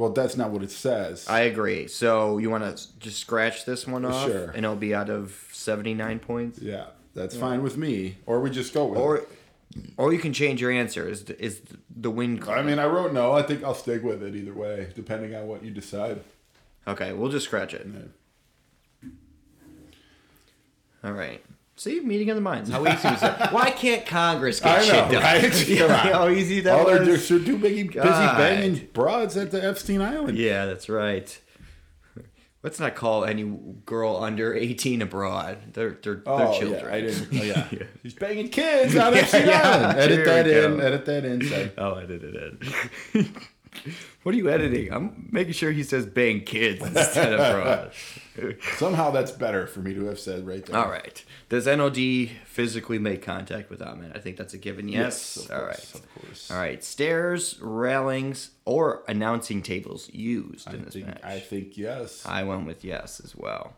[0.00, 1.26] Well, that's not what it says.
[1.28, 1.86] I agree.
[1.86, 4.46] So you want to just scratch this one off, Sure.
[4.48, 8.16] and it'll be out of seventy nine points, yeah, that's fine with me.
[8.24, 8.98] Or we just go with.
[8.98, 9.28] or it.
[9.98, 11.06] or you can change your answer.
[11.06, 11.60] Is the, is
[11.94, 12.56] the win clean?
[12.56, 13.32] I mean, I wrote no.
[13.32, 16.22] I think I'll stick with it either way, depending on what you decide.
[16.88, 17.86] okay, we'll just scratch it.
[21.04, 21.44] All right.
[21.80, 22.68] See, meeting of the minds.
[22.68, 23.54] How easy was that?
[23.54, 25.22] Why can't Congress get I shit know, done?
[25.22, 25.68] right?
[25.68, 25.96] Yeah.
[26.12, 30.02] How easy that All they're just they're too busy, busy banging broads at the Epstein
[30.02, 30.36] Island.
[30.36, 31.40] Yeah, that's right.
[32.62, 33.44] Let's not call any
[33.86, 35.56] girl under 18 abroad.
[35.72, 36.84] They're they're, Oh, they're children.
[36.84, 37.28] yeah, I didn't.
[37.40, 37.66] Oh, yeah.
[37.72, 37.82] Yeah.
[38.02, 39.62] He's banging kids on Epstein yeah.
[39.62, 39.98] Island.
[40.00, 40.76] Edit that in.
[40.76, 40.84] go.
[40.86, 41.72] Edit that in.
[41.78, 42.62] Oh, I did it.
[43.14, 43.34] in.
[44.22, 44.92] what are you editing?
[44.92, 47.94] I'm making sure he says bang kids instead of.
[48.76, 50.76] Somehow that's better for me to have said right there.
[50.76, 51.24] All right.
[51.48, 54.12] Does NOD physically make contact with Ahmed?
[54.14, 54.88] I think that's a given.
[54.88, 55.38] Yes.
[55.40, 55.50] Yes.
[55.50, 55.94] All course, right.
[55.94, 56.50] Of course.
[56.50, 56.84] All right.
[56.84, 61.20] Stairs, railings, or announcing tables used I in this think, match.
[61.22, 62.24] I think yes.
[62.26, 63.74] I went with yes as well.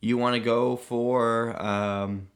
[0.00, 1.60] You want to go for?
[1.60, 2.28] Um,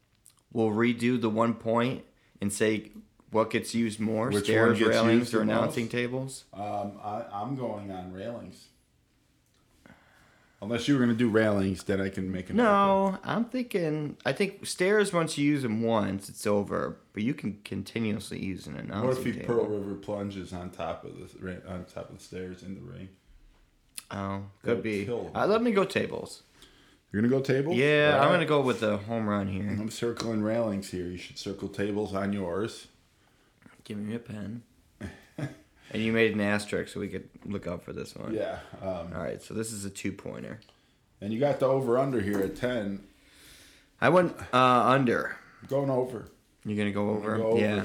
[0.52, 2.04] we'll redo the one point
[2.40, 2.90] and say
[3.32, 5.92] what gets used more: Which stairs, railings, or announcing most?
[5.92, 6.44] tables.
[6.54, 8.68] Um, I, I'm going on railings.
[10.60, 14.16] Unless you were going to do railings, then I can make a No, I'm thinking.
[14.24, 15.12] I think stairs.
[15.12, 16.98] Once you use them once, it's over.
[17.14, 19.54] But you can continuously use an announcing What if table.
[19.54, 23.08] Pearl River plunges on top of the on top of the stairs in the ring?
[24.12, 25.08] Oh, could be.
[25.34, 26.44] Uh, let me go tables.
[27.10, 27.74] You're gonna go table?
[27.74, 29.68] Yeah, I'm gonna go with the home run here.
[29.68, 31.06] I'm circling railings here.
[31.06, 32.86] You should circle tables on yours.
[33.84, 34.62] Give me a pen.
[35.38, 38.34] and you made an asterisk so we could look out for this one.
[38.34, 38.58] Yeah.
[38.80, 40.60] Um, All right, so this is a two pointer.
[41.20, 43.04] and you got the over under here at ten.
[44.00, 45.36] I went uh, under.
[45.68, 46.26] Going over.
[46.64, 47.36] You're gonna go over.
[47.36, 47.60] go over.
[47.60, 47.84] Yeah.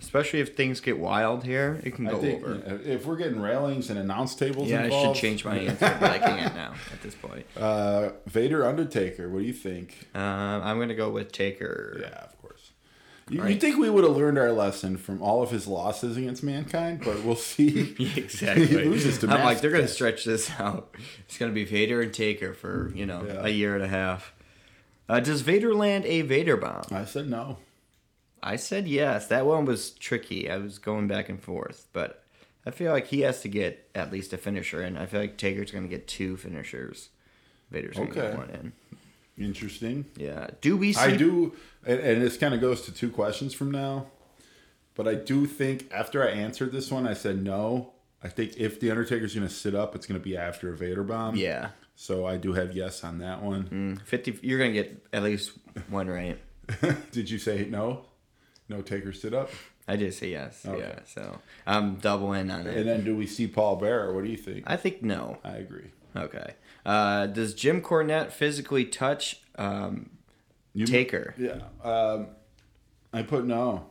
[0.00, 2.80] Especially if things get wild here, it can I go think over.
[2.84, 6.18] if we're getting railings and announce tables Yeah, I should change my answer, but I
[6.20, 7.44] can't now at this point.
[7.56, 9.28] Uh, Vader Undertaker.
[9.28, 10.06] What do you think?
[10.14, 11.98] Um, I'm gonna go with Taker.
[12.00, 12.37] Yeah, of
[13.30, 16.42] You, you think we would have learned our lesson from all of his losses against
[16.42, 17.94] mankind, but we'll see.
[18.16, 18.66] exactly.
[18.66, 20.94] he loses to I'm like, they're gonna stretch this out.
[21.20, 23.44] It's gonna be Vader and Taker for you know Yeah.
[23.44, 24.32] a year and a half.
[25.08, 26.84] Uh, does Vader land a Vader bomb?
[26.90, 27.58] I said no.
[28.42, 29.26] I said yes.
[29.28, 30.50] That one was tricky.
[30.50, 32.24] I was going back and forth, but
[32.66, 34.96] I feel like he has to get at least a finisher in.
[34.96, 37.08] I feel like Taker's gonna get two finishers.
[37.70, 38.20] Vader's gonna Okay.
[38.20, 38.72] get one in.
[39.38, 40.06] Interesting.
[40.16, 40.48] Yeah.
[40.60, 41.00] Do we see?
[41.00, 41.54] I do,
[41.86, 44.06] and, and this kind of goes to two questions from now.
[44.94, 47.92] But I do think after I answered this one, I said no.
[48.22, 50.76] I think if the Undertaker's going to sit up, it's going to be after a
[50.76, 51.36] Vader bomb.
[51.36, 51.70] Yeah.
[52.00, 53.64] So I do have yes on that one.
[53.98, 54.38] Mm, Fifty.
[54.40, 55.50] You're gonna get at least
[55.88, 56.38] one right.
[57.10, 58.04] Did you say no?
[58.68, 59.50] No Taker sit up.
[59.88, 60.64] I did say yes.
[60.64, 60.78] Okay.
[60.78, 61.00] Yeah.
[61.06, 62.76] So I'm double in on it.
[62.76, 64.14] And then do we see Paul Bearer?
[64.14, 64.62] What do you think?
[64.66, 65.38] I think no.
[65.42, 65.90] I agree.
[66.16, 66.54] Okay.
[66.86, 70.10] Uh, does Jim Cornette physically touch um,
[70.72, 71.34] You- Taker.
[71.38, 71.60] Yeah.
[71.82, 72.28] Um,
[73.12, 73.86] I put no.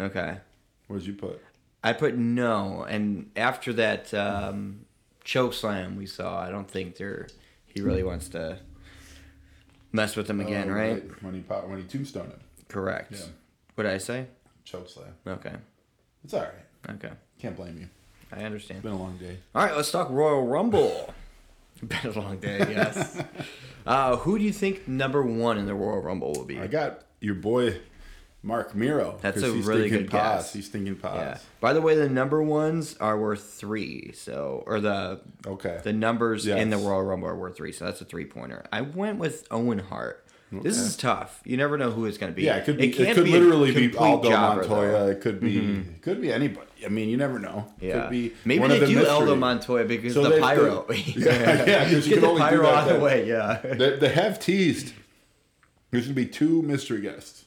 [0.00, 0.38] Okay.
[0.88, 1.42] Where'd you put?
[1.82, 4.86] I put no, and after that um,
[5.24, 7.28] choke slam we saw, I don't think they're
[7.66, 8.58] he really wants to
[9.92, 11.22] mess with him again, Oh, right?
[11.22, 13.12] When he pop, when he tombstone him, Correct.
[13.12, 13.26] Yeah.
[13.74, 14.26] What did I say?
[14.64, 15.14] choke slam.
[15.26, 15.54] Okay.
[16.24, 16.94] It's all right.
[16.96, 17.12] Okay.
[17.38, 17.88] Can't blame you.
[18.32, 18.78] I understand.
[18.78, 19.38] It's been a long day.
[19.54, 21.14] All right, let's talk Royal Rumble.
[21.82, 23.22] Been a long day, yes.
[23.86, 26.58] uh, who do you think number one in the Royal Rumble will be?
[26.58, 27.80] I got your boy
[28.42, 29.18] Marc Mero.
[29.20, 30.44] That's a he's really good pause.
[30.44, 30.52] guess.
[30.52, 31.16] He's thinking pause.
[31.18, 31.38] Yeah.
[31.60, 34.12] By the way, the number ones are worth three.
[34.14, 35.80] So, or the Okay.
[35.82, 37.72] the numbers in the Royal Rumble are worth three.
[37.72, 38.64] So that's a three pointer.
[38.72, 40.25] I went with Owen Hart.
[40.52, 41.40] This is tough.
[41.44, 42.44] You never know who it's going to be.
[42.44, 42.88] Yeah, it could be.
[42.88, 44.90] It, can't could be literally be Aldo Montoya.
[44.92, 45.06] though.
[45.08, 45.56] It could be.
[45.56, 45.90] Mm-hmm.
[45.96, 46.66] It could be anybody.
[46.84, 47.72] I mean, you never know.
[47.80, 49.10] It Yeah, Could be maybe one they of the do mystery.
[49.12, 50.86] Aldo Montoya because So the they- pyro.
[50.90, 50.94] yeah,
[51.66, 53.26] yeah, you Get can the only do pyro that out of the way.
[53.28, 53.60] Yeah.
[53.64, 54.92] They, they have teased.
[55.90, 57.44] There's gonna be two mystery guests.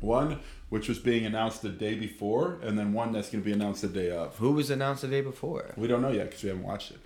[0.00, 3.82] One which was being announced the day before, and then one that's gonna be announced
[3.82, 4.36] the day of.
[4.38, 5.72] Who was announced the day before?
[5.76, 6.98] We don't know yet because we haven't watched it.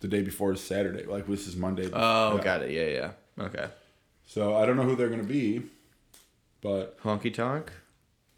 [0.00, 1.04] The day before is Saturday.
[1.04, 1.88] Like this is Monday.
[1.92, 2.42] Oh, Yeah.
[2.42, 2.70] got it.
[2.72, 3.10] Yeah, yeah.
[3.38, 3.68] Okay.
[4.26, 5.62] So I don't know who they're gonna be,
[6.60, 7.72] but Honky Tonk.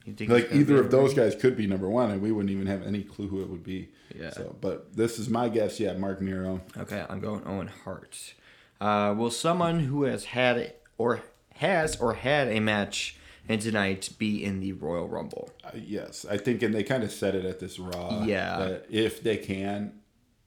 [0.05, 2.67] You think like either of those guys could be number one, and we wouldn't even
[2.67, 3.91] have any clue who it would be.
[4.19, 4.31] Yeah.
[4.31, 5.79] So, but this is my guess.
[5.79, 6.63] Yeah, Marc Mero.
[6.77, 8.35] Okay, I'm going Owen Hart.
[8.81, 11.21] Uh, will someone who has had or
[11.57, 13.17] has or had a match
[13.49, 15.51] in tonight be in the Royal Rumble?
[15.65, 18.25] Uh, yes, I think, and they kind of said it at this Raw.
[18.25, 18.59] Yeah.
[18.59, 19.93] that if they can,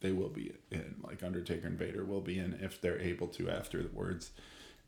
[0.02, 0.96] they will be in.
[1.04, 4.32] Like Undertaker and Vader will be in if they're able to afterwards.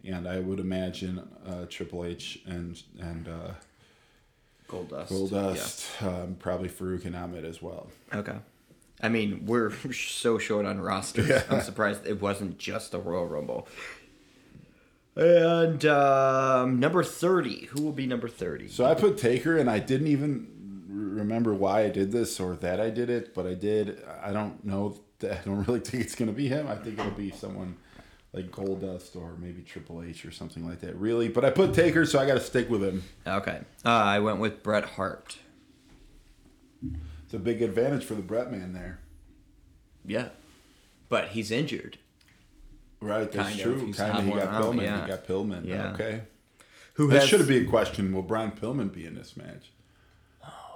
[0.06, 3.52] And I would imagine uh, Triple H and and uh,
[4.68, 5.08] Goldust.
[5.08, 7.88] Goldust, um, probably Faarooq and Ahmed as well.
[8.14, 8.36] Okay.
[9.02, 11.44] I mean, we're so short on rosters.
[11.50, 13.68] I'm surprised it wasn't just the Royal Rumble.
[15.16, 17.66] And um, number 30.
[17.68, 18.70] Who will be number 30?
[18.70, 20.48] So I put Taker, and I didn't even
[21.14, 24.04] remember why I did this or that I did it, but I did.
[24.22, 25.00] I don't know.
[25.20, 26.68] That, I don't really think it's gonna be him.
[26.68, 27.78] I think it'll be someone
[28.34, 30.96] like Goldust or maybe Triple H or something like that.
[30.96, 33.04] Really, but I put Taker, so I got to stick with him.
[33.28, 33.62] Okay.
[33.86, 35.38] Uh, I went with Bret Hart.
[37.26, 39.00] It's a big advantage for the Bret man there.
[40.06, 40.30] Yeah.
[41.10, 42.00] But he's injured.
[43.00, 43.86] Right, that's Kind true.
[43.86, 44.26] He's Kind of.
[44.26, 44.82] He got Pillman.
[44.82, 45.02] yeah.
[45.02, 45.66] He got Pillman.
[45.68, 45.92] Yeah.
[45.94, 46.22] Okay.
[46.96, 48.14] Who That has should be a question.
[48.14, 49.72] Will Brian Pillman be in this match?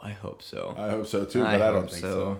[0.07, 0.73] I hope so.
[0.77, 2.39] I hope so too, but I, don't think so.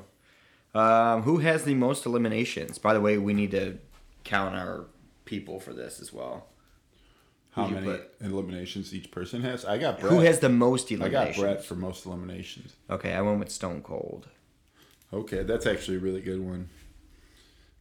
[0.74, 2.78] Um, who has the most eliminations?
[2.78, 3.78] By the way, we need to
[4.24, 4.86] count our
[5.26, 6.46] people for this as well.
[7.52, 9.66] How many eliminations each person has?
[9.66, 10.14] I got Bret.
[10.14, 11.38] Who has the most eliminations?
[11.38, 12.74] I got Bret for most eliminations.
[12.90, 14.28] Okay, I went with Stone Cold.
[15.12, 16.70] Okay, that's actually a really good one.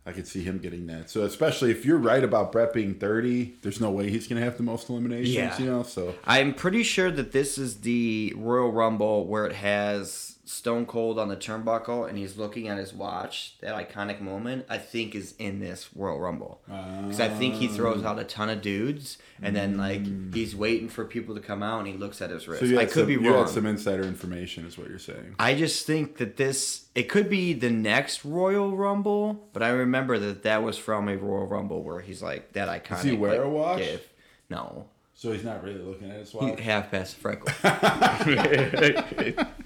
[0.06, 1.10] I could see him getting that.
[1.10, 4.44] So especially if you're right about Bret being 30, there's no way he's going to
[4.44, 5.58] have the most eliminations, Yeah.
[5.58, 5.82] you know?
[5.82, 11.18] So I'm pretty sure that this is the Royal Rumble where it has Stone Cold
[11.18, 13.56] on the turnbuckle and he's looking at his watch.
[13.60, 16.60] That iconic moment, I think, is in this Royal Rumble.
[16.66, 17.72] Because I think he ah.
[17.72, 20.32] throws out a ton of dudes and then, like, mm.
[20.32, 22.60] he's waiting for people to come out and he looks at his wrist.
[22.60, 23.40] so you I could some, be you wrong.
[23.40, 25.34] had some insider information is what you're saying.
[25.40, 30.16] I just think that this it could be the next Royal Rumble, but I remember
[30.20, 33.02] that that was from a Royal Rumble where he's like that iconic.
[33.02, 33.78] he wear like, a watch?
[33.80, 34.08] gif.
[34.48, 36.60] No, So he's not really looking at his watch.
[36.60, 37.48] half past freckle.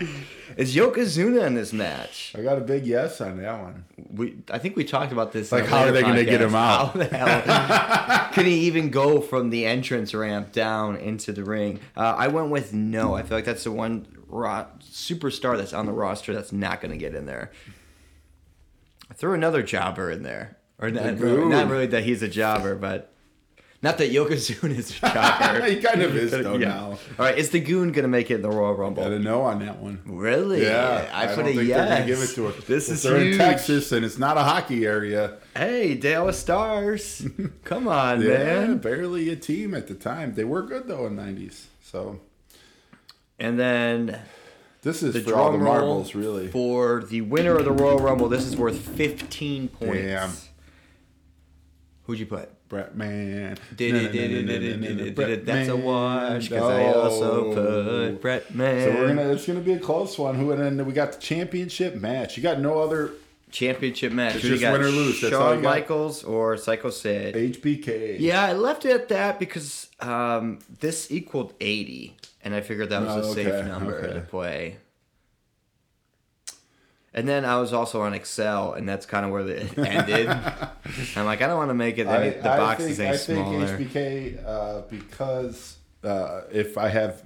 [0.56, 2.32] Is Yokozuna in this match?
[2.34, 3.84] I got a big yes on that one.
[4.10, 5.52] We, I think we talked about this.
[5.52, 6.92] Like, how are they gonna get him out?
[6.92, 11.80] How the hell can he even go from the entrance ramp down into the ring?
[11.96, 13.14] Uh, I went with no.
[13.14, 16.92] I feel like that's the one ro- superstar that's on the roster that's not going
[16.92, 17.50] to get in there.
[19.10, 23.12] I threw another jobber in there, or not, not really that he's a jobber, but
[23.82, 25.64] not that Yokozuna is a jobber.
[25.66, 26.68] he kind of is though Yeah.
[26.68, 26.84] now.
[26.90, 29.02] All right, is the Goon going to make it in the Royal Rumble?
[29.02, 30.00] I Got a no on that one.
[30.06, 30.62] Really?
[30.62, 31.76] Yeah, I, put don't a yes.
[31.88, 32.64] they're gonna give it to us.
[32.64, 33.32] This is they're huge.
[33.34, 35.36] in Texas and it's not a hockey area.
[35.54, 37.26] Hey, Dallas Stars.
[37.64, 38.78] Come on, Yeah, man.
[38.78, 40.34] barely a team at the time.
[40.34, 41.64] They were good though in '90s.
[41.82, 42.20] So
[43.38, 44.20] And then
[44.82, 46.48] this is the for all the marbles, really.
[46.48, 48.28] for the winner of the Royal Rumble.
[48.28, 49.96] This is worth 15 points.
[50.02, 50.30] Damn.
[52.06, 52.50] Who'd you put?
[52.68, 53.56] Bret Man.
[53.76, 55.46] Did it, did it, did it, did it, did it.
[55.46, 58.92] That's a wash because I also put Bret Man.
[58.92, 59.28] So we're gonna.
[59.32, 60.34] It's gonna be a close one.
[60.36, 62.36] Who and then we got the championship match.
[62.36, 63.12] You got no other
[63.50, 64.36] championship match.
[64.36, 64.72] It's just got?
[64.72, 65.62] win or lose, that's all Shawn.
[65.62, 67.34] Michaels or Psycho Sid?
[67.34, 68.16] HBK.
[68.20, 73.02] Yeah, I left it at that because um, this equaled 80, and I figured that
[73.02, 74.14] was Oh, a safe number okay.
[74.14, 74.76] to play.
[77.16, 80.28] And then I was also on Excel, and that's kind of where it ended.
[80.28, 83.08] I'm like, I don't want to make it I, any, the I boxes think, any
[83.08, 83.78] I think smaller.
[83.78, 87.22] HBK uh, because uh, if I have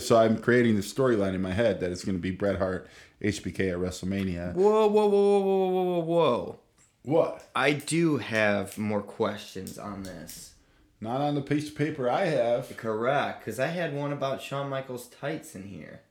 [0.00, 2.88] so I'm creating the storyline in my head that it's going to be Bret Hart
[3.20, 4.54] HBK at WrestleMania.
[4.54, 6.58] Whoa, whoa, whoa, whoa, whoa, whoa, whoa, whoa!
[7.02, 7.48] What?
[7.56, 10.54] I do have more questions on this.
[11.00, 12.76] Not on the piece of paper I have.
[12.76, 16.02] Correct, because I had one about Shawn Michaels tights in here.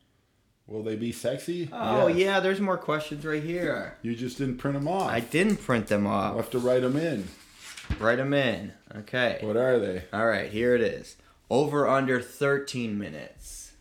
[0.68, 1.70] Will they be sexy?
[1.72, 2.18] Oh Yes.
[2.18, 3.98] yeah, there's more questions right here.
[4.02, 5.10] You just didn't print them off.
[5.10, 6.32] I didn't print them off.
[6.32, 7.28] I'll have to write them in.
[8.00, 8.72] Write them in.
[8.96, 9.40] Okay.
[9.42, 10.04] What are they?
[10.14, 11.18] All right, here it is.
[11.50, 13.74] Over under 13 minutes.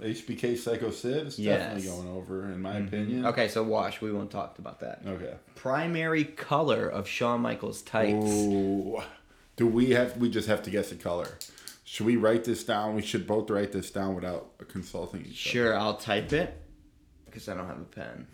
[0.00, 1.60] HBK Psycho Sid is Yes.
[1.60, 2.88] definitely going over, in my mm-hmm.
[2.88, 3.26] opinion.
[3.26, 4.00] Okay, so wash.
[4.00, 5.02] We won't talk about that.
[5.06, 5.34] Okay.
[5.54, 8.26] Primary color of Shawn Michaels tights.
[8.26, 9.00] Ooh.
[9.56, 10.16] Do we have?
[10.16, 11.28] We just have to guess the color.
[11.92, 12.94] Should we write this down?
[12.94, 15.52] We should both write this down without consulting each other.
[15.52, 16.58] Sure, I'll type it
[17.26, 18.06] because I don't have a pen.
[18.06, 18.24] other.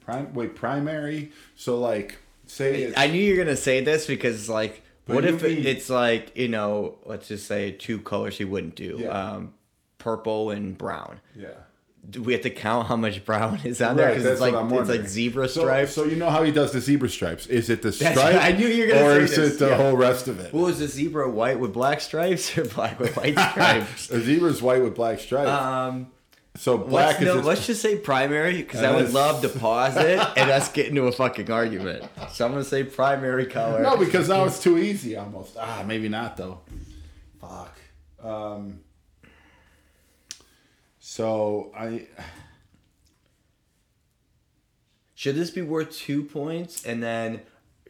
[0.00, 1.30] Prime, wait, primary.
[1.56, 5.24] So like, say it's, I knew you were gonna say this because like, But what
[5.24, 8.74] you if it, mean- it's like you know, let's just say two colors you wouldn't
[8.74, 9.08] do, Yeah.
[9.10, 9.52] um,
[9.98, 11.20] purple and brown.
[11.36, 11.48] yeah.
[12.08, 14.08] Do we have to count how much brown is on there?
[14.08, 15.92] Because it's like it's like zebra stripes.
[15.92, 17.46] So, you know how he does the zebra stripes?
[17.46, 18.16] Is it the stripe?
[18.16, 19.76] I knew you were gonna Or say is this, it the yeah.
[19.76, 20.52] whole rest of it?
[20.54, 24.10] what was the zebra white with black stripes or black with white stripes?
[24.10, 25.50] A zebra's white with black stripes.
[25.50, 26.10] um,
[26.56, 29.96] so black let's, is no, let's just say primary because I would love to pause
[29.96, 32.04] it and us get into a fucking argument.
[32.32, 33.82] So I'm gonna say primary color.
[33.82, 35.56] No, because now it's too easy almost.
[35.60, 36.62] Ah, maybe not though.
[37.40, 37.78] Fuck.
[38.22, 38.80] Um,
[41.18, 42.06] so I
[45.16, 47.40] Should this be worth two points and then,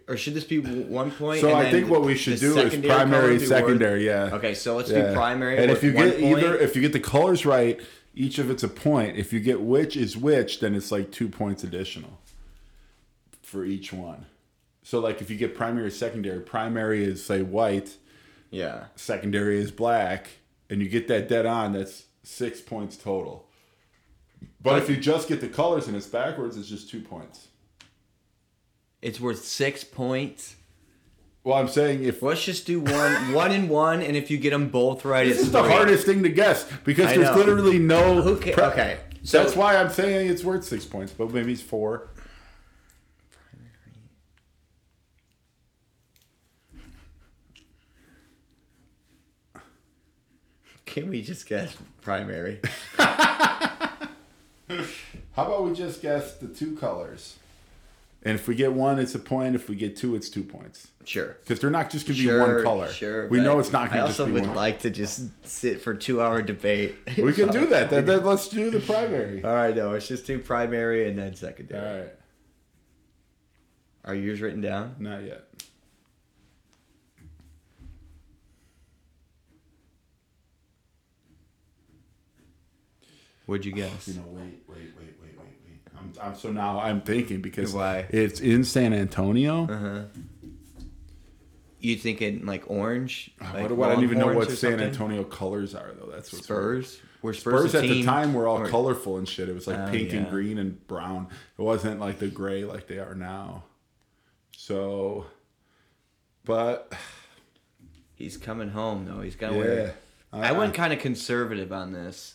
[0.08, 1.42] or should this be one point?
[1.42, 4.06] so I think what we should do is primary, be worth- secondary.
[4.06, 4.30] Yeah.
[4.32, 5.08] Okay, so let's Yeah.
[5.08, 5.58] do primary.
[5.58, 6.38] And if you get point.
[6.38, 7.78] either, if you get the colors right,
[8.14, 9.18] each of it's a point.
[9.18, 12.18] If you get which is which, then it's like two points additional
[13.42, 14.24] for each one.
[14.82, 17.98] So like if you get primary, secondary, primary is say white,
[18.50, 20.28] yeah, secondary is black,
[20.70, 23.46] and you get that dead on, that's six points total.
[24.62, 27.48] But if you just get the colors and it's backwards, it's just two points.
[29.02, 30.57] it's worth six points.
[31.44, 34.50] Well, I'm saying if Let's just do one, one and one, and if you get
[34.50, 35.72] them both right, this it's is the three.
[35.72, 37.37] hardest thing to guess because I there's know.
[37.37, 38.20] literally no.
[38.22, 41.52] Who ca- pre- okay, so- that's why I'm saying it's worth six points, but maybe
[41.52, 42.09] it's four.
[50.98, 52.61] Can we just guess primary?
[52.98, 54.00] How
[55.37, 57.37] about we just guess the two colors?
[58.24, 59.54] And if we get one, it's a point.
[59.54, 60.88] If we get two, it's two points.
[61.04, 61.37] Sure.
[61.40, 62.88] Because they're not just going to be Sure, one color.
[62.88, 63.28] Sure.
[63.28, 64.56] We but know it's not I going to just also be would one.
[64.56, 66.96] like to just sit for two hour debate.
[67.16, 67.90] we can do that.
[67.90, 69.44] Then, then let's do the primary.
[69.44, 72.00] All right, no, it's just do primary and then All secondary.
[72.00, 72.12] right.
[74.04, 74.96] Are yours written down?
[74.98, 75.44] Not yet.
[83.48, 84.06] What'd you guess?
[84.08, 85.80] You know, wait, wait, wait, wait, wait, wait.
[85.98, 88.04] I'm, I'm so now I'm thinking because Why?
[88.11, 89.64] it's in San Antonio.
[89.66, 90.02] Uh-huh.
[91.80, 93.30] You thinking like orange?
[93.40, 94.80] Uh, Like what do I don't even know what San something?
[94.80, 96.11] Antonio colors are though.
[96.11, 97.00] That's what's Spurs.
[97.22, 99.48] Were Spurs, Spurs at the time were all Or- colorful and shit.
[99.48, 101.28] It was like Oh, pink and green and brown.
[101.58, 103.64] It wasn't like the gray like they are now.
[104.56, 105.24] So,
[106.44, 106.92] but
[108.14, 109.20] He's coming home though.
[109.20, 109.94] He's gonna yeah, wear.
[110.32, 112.34] I went kind of conservative on this.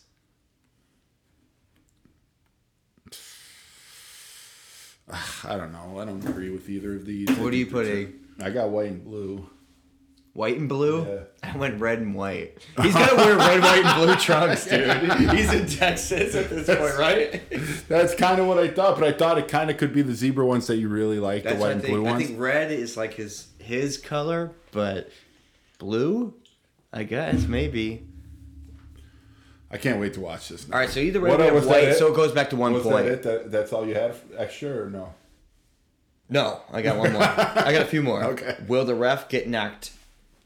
[5.44, 6.00] I don't know.
[6.00, 7.30] I don't agree with either of these.
[7.38, 8.14] What are you putting?
[8.42, 9.50] I got white and blue.
[10.34, 11.06] White and blue.
[11.06, 11.20] Yeah.
[11.44, 12.58] I went red and white.
[12.82, 15.14] He's gonna wear red, white, and blue trunks, dude.
[15.32, 17.42] He's in Texas at this point, right?
[17.88, 20.16] That's kind of what I thought, but I thought it kind of could be the
[20.16, 21.94] zebra ones that you really like, That's the white and think.
[21.94, 22.24] blue ones.
[22.24, 25.12] I think red is like his his color, but
[25.78, 26.34] blue,
[26.92, 28.08] I guess maybe.
[29.74, 30.68] I can't wait to watch this.
[30.68, 30.76] Now.
[30.76, 32.74] All right, so either way What- we have white, so it goes back to one
[32.74, 33.06] Was point.
[33.06, 33.24] that it?
[33.24, 35.14] That, that's all you had extra or no?
[36.30, 37.24] No, I got one more.
[37.24, 38.24] I got a few more.
[38.34, 38.56] Okay.
[38.68, 39.92] Will the ref get knocked?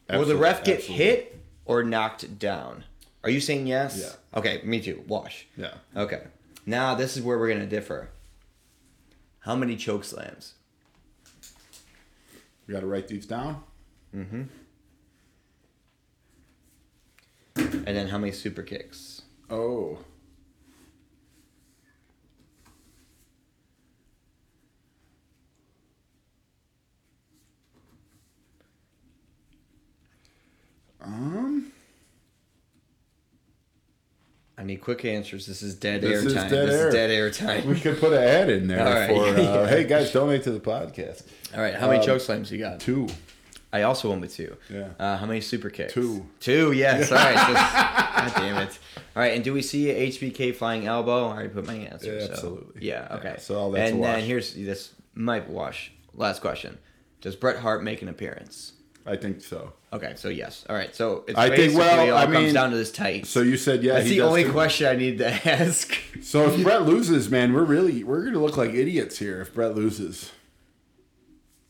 [0.10, 1.06] Will the ref get absolutely.
[1.06, 2.86] hit or knocked down?
[3.24, 4.00] Are you saying yes?
[4.00, 4.40] Yeah.
[4.40, 5.04] Okay, me too.
[5.08, 5.46] Wash.
[5.58, 5.74] Yeah.
[5.96, 6.22] Okay.
[6.66, 8.10] Now this is where we're gonna differ.
[9.42, 10.54] How many choke slams?
[12.68, 13.64] You got to write these down.
[14.14, 14.44] Mm-hmm.
[17.56, 19.17] And then how many super kicks?
[19.50, 19.98] Oh.
[31.02, 31.72] Um.
[34.60, 35.46] I'm need quick answers.
[35.46, 36.50] This is dead This air is time.
[36.50, 36.88] dead this air.
[36.88, 37.68] is dead air time.
[37.68, 39.08] We could put an ad in there right.
[39.08, 39.68] for, uh, Yeah.
[39.68, 41.24] hey guys, donate to the podcast.
[41.54, 42.80] All right, how many Um, choke slams you got?
[42.80, 43.08] Two.
[43.78, 44.56] I also went with two.
[44.70, 44.90] Yeah.
[45.00, 45.94] Uh, how many super kicks?
[45.94, 46.26] Two.
[46.40, 47.12] Two, yes.
[47.12, 47.36] All right.
[47.36, 48.80] Just, God damn it.
[49.16, 51.28] All right, and do we see a HBK flying elbow?
[51.28, 52.14] I already put my answer.
[52.14, 52.86] Yeah, so- absolutely.
[52.88, 53.36] Yeah, Yeah, okay.
[53.40, 55.92] so all that's And then here's this might wash.
[56.14, 56.78] Last question.
[57.22, 58.74] Does Bret Hart make an appearance?
[59.06, 59.74] I think so.
[59.94, 60.66] Okay, so yes.
[60.70, 63.26] All right, so it's I think, well, all I comes mean, down to this tight.
[63.26, 63.94] So you said yeah.
[63.94, 64.52] That's he the only too.
[64.52, 65.96] question I need to ask.
[66.22, 69.76] So if Bret loses, man, we're really we're gonna look like idiots here if Bret
[69.76, 70.32] loses.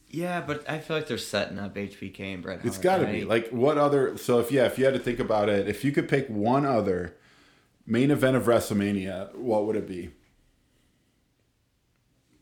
[0.09, 2.65] Yeah, but I feel like they're setting up HBK and Bret Hart.
[2.65, 4.17] It's got to be like what other?
[4.17, 6.65] So if yeah, if you had to think about it, if you could pick one
[6.65, 7.15] other
[7.85, 10.11] main event of WrestleMania, what would it be?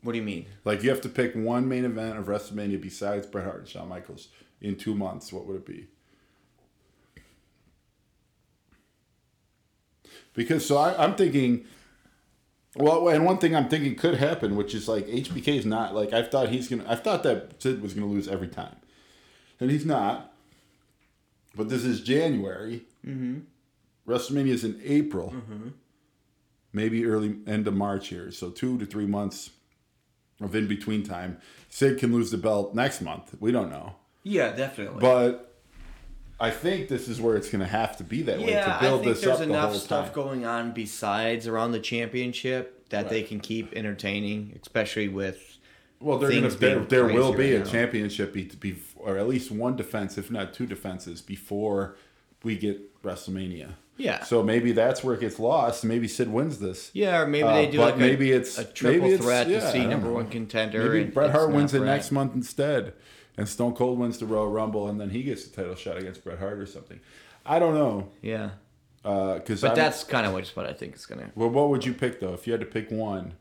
[0.01, 0.45] What do you mean?
[0.63, 3.89] Like you have to pick one main event of WrestleMania besides Bret Hart and Shawn
[3.89, 4.27] Michaels
[4.61, 5.33] in two months.
[5.33, 5.87] What would it be?
[10.33, 11.65] Because so I, I'm thinking,
[12.75, 16.13] well, and one thing I'm thinking could happen, which is like HBK is not like
[16.13, 16.85] I thought he's gonna.
[16.87, 18.75] I thought that Sid was gonna lose every time,
[19.59, 20.33] and he's not.
[21.55, 22.83] But this is January.
[23.05, 23.39] Mm-hmm.
[24.07, 25.33] WrestleMania is in April.
[26.73, 29.51] Maybe early end of March here, so two to three months
[30.41, 31.37] of in between time.
[31.69, 33.35] Sid can lose the belt next month.
[33.39, 33.95] We don't know.
[34.23, 34.99] Yeah, definitely.
[34.99, 35.54] But
[36.39, 39.01] I think this is where it's going to have to be that way to build
[39.01, 40.13] I think this there's up the enough whole stuff time.
[40.15, 45.57] going on besides around the championship that they can keep entertaining, especially with.
[45.99, 49.49] well, they're gonna, there, there will be right a championship, be, be, or at least
[49.49, 51.95] one defense, if not two defenses, before
[52.43, 53.69] we get WrestleMania.
[53.97, 54.23] Yeah.
[54.25, 55.85] So maybe that's where it gets lost.
[55.85, 56.91] Maybe Sid wins this.
[56.93, 59.25] Yeah, or maybe Uh, they do but like maybe a, it's a triple maybe it's-
[59.25, 60.89] threat yeah, to see number one contender.
[60.91, 62.91] Maybe Bret Hart wins it next month instead,
[63.37, 66.23] and Stone Cold wins the Royal Rumble, and then he gets the title shot against
[66.23, 66.99] Bret Hart or something.
[67.45, 68.51] I don't know, Yeah,
[69.03, 71.31] uh, because but that's kind of what I think is gonna.
[71.35, 71.49] well.
[71.49, 73.33] What would you pick though if you had to pick one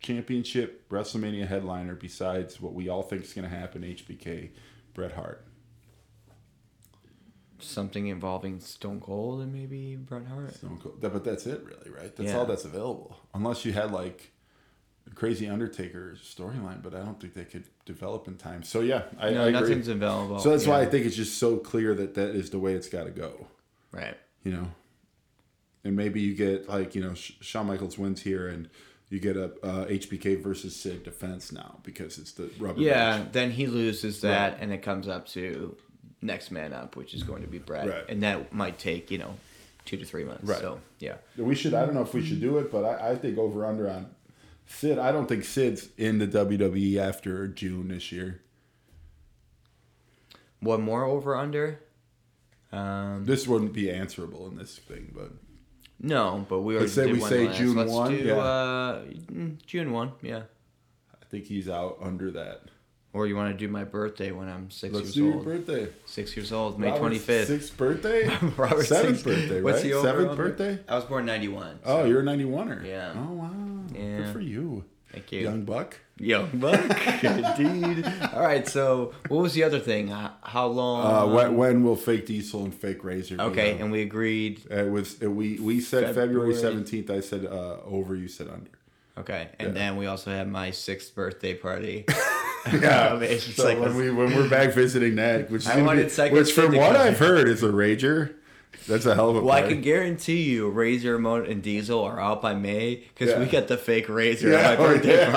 [0.00, 3.82] championship WrestleMania headliner besides what we all think is going to happen?
[3.82, 4.50] HBK,
[4.94, 5.46] Bret Hart.
[7.60, 10.52] Something involving Stone Cold and maybe Bret Hart.
[10.54, 11.00] Stone Cold.
[11.00, 12.14] But that's it, really, right?
[12.16, 12.38] That's Yeah.
[12.38, 13.16] all that's available.
[13.34, 14.31] Unless you had like
[15.14, 18.62] crazy Undertaker storyline, but I don't think they could develop in time.
[18.62, 19.60] So yeah, I, No, I agree.
[19.60, 20.38] nothing's available.
[20.38, 22.88] So that's why I think it's just so clear that that is the way it's
[22.88, 23.46] got to go.
[23.92, 24.16] Right.
[24.44, 24.68] You know,
[25.84, 28.68] and maybe you get like you know Shawn Michaels wins here, and
[29.10, 32.80] you get a uh, HBK versus Sid defense now because it's the rubber.
[32.80, 33.28] Yeah, match.
[33.32, 34.62] then he loses that, Right.
[34.62, 35.76] and it comes up to
[36.22, 38.04] next man up, which is going to be Bret, Right.
[38.08, 39.34] and that might take you know
[39.84, 40.44] two to three months.
[40.44, 40.60] Right.
[40.60, 41.74] So yeah, We should.
[41.74, 44.06] I don't know if we should do it, but I, I think over under on
[44.72, 44.98] Sid.
[44.98, 48.40] I don't think Sid's in the WWE after June this year.
[50.60, 51.80] one more over under.
[52.72, 55.30] Um, This wouldn't be answerable in this thing, but
[56.00, 57.58] no, but we already Let's say we one say last.
[57.58, 58.34] June Let's 1, do yeah.
[58.36, 60.42] uh, mm, June one, yeah.
[61.20, 62.62] I think he's out under that.
[63.14, 65.44] Or you want to do my birthday when I'm 6 Let's years do your old?
[65.44, 65.88] birthday.
[66.06, 67.48] Six years old, May twenty fifth.
[67.48, 68.26] Sixth birthday?
[68.56, 69.64] Robert Seventh birthday, right?
[69.64, 70.78] What's the over Seventh birthday?
[70.88, 71.78] I was born ninety one.
[71.84, 72.86] Oh, you're a 91er.
[72.86, 73.12] Yeah.
[73.14, 73.50] Oh, wow.
[73.94, 74.16] Yeah.
[74.18, 74.84] Good for you.
[75.12, 75.40] Thank you.
[75.40, 75.98] Young buck.
[76.18, 76.80] Young buck,
[77.22, 78.06] indeed.
[78.32, 80.08] All right, so what was the other thing?
[80.08, 81.04] H- How long?
[81.30, 83.36] Uh, when, when will fake diesel and fake razor?
[83.40, 84.62] okay, and we agreed.
[84.70, 87.10] it was it, we we said February seventeenth.
[87.10, 88.14] I said uh, over.
[88.16, 88.70] You said under.
[89.18, 89.74] Okay, and Yeah.
[89.74, 92.04] then we also had my sixth birthday party.
[92.72, 93.08] Yeah.
[93.14, 96.30] Um, it's so like when we when we're back visiting that, which I wanted be,
[96.30, 96.94] which from what.
[96.94, 98.34] I've heard is a rager.
[98.88, 102.42] That's a hell of a Well, I can guarantee you, Razor, and Diesel are out
[102.42, 103.38] by May because Yeah.
[103.38, 105.30] we got the fake Razor Yeah, at my oh, birthday yeah.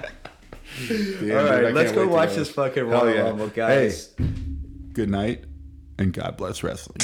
[0.00, 0.08] party.
[0.88, 2.34] Damn, All dude, right, can't let's go watch go.
[2.36, 3.20] this fucking Royal yeah.
[3.22, 4.14] Rumble, guys.
[4.16, 4.24] Hey,
[4.94, 5.44] good night,
[5.98, 6.96] and God bless wrestling.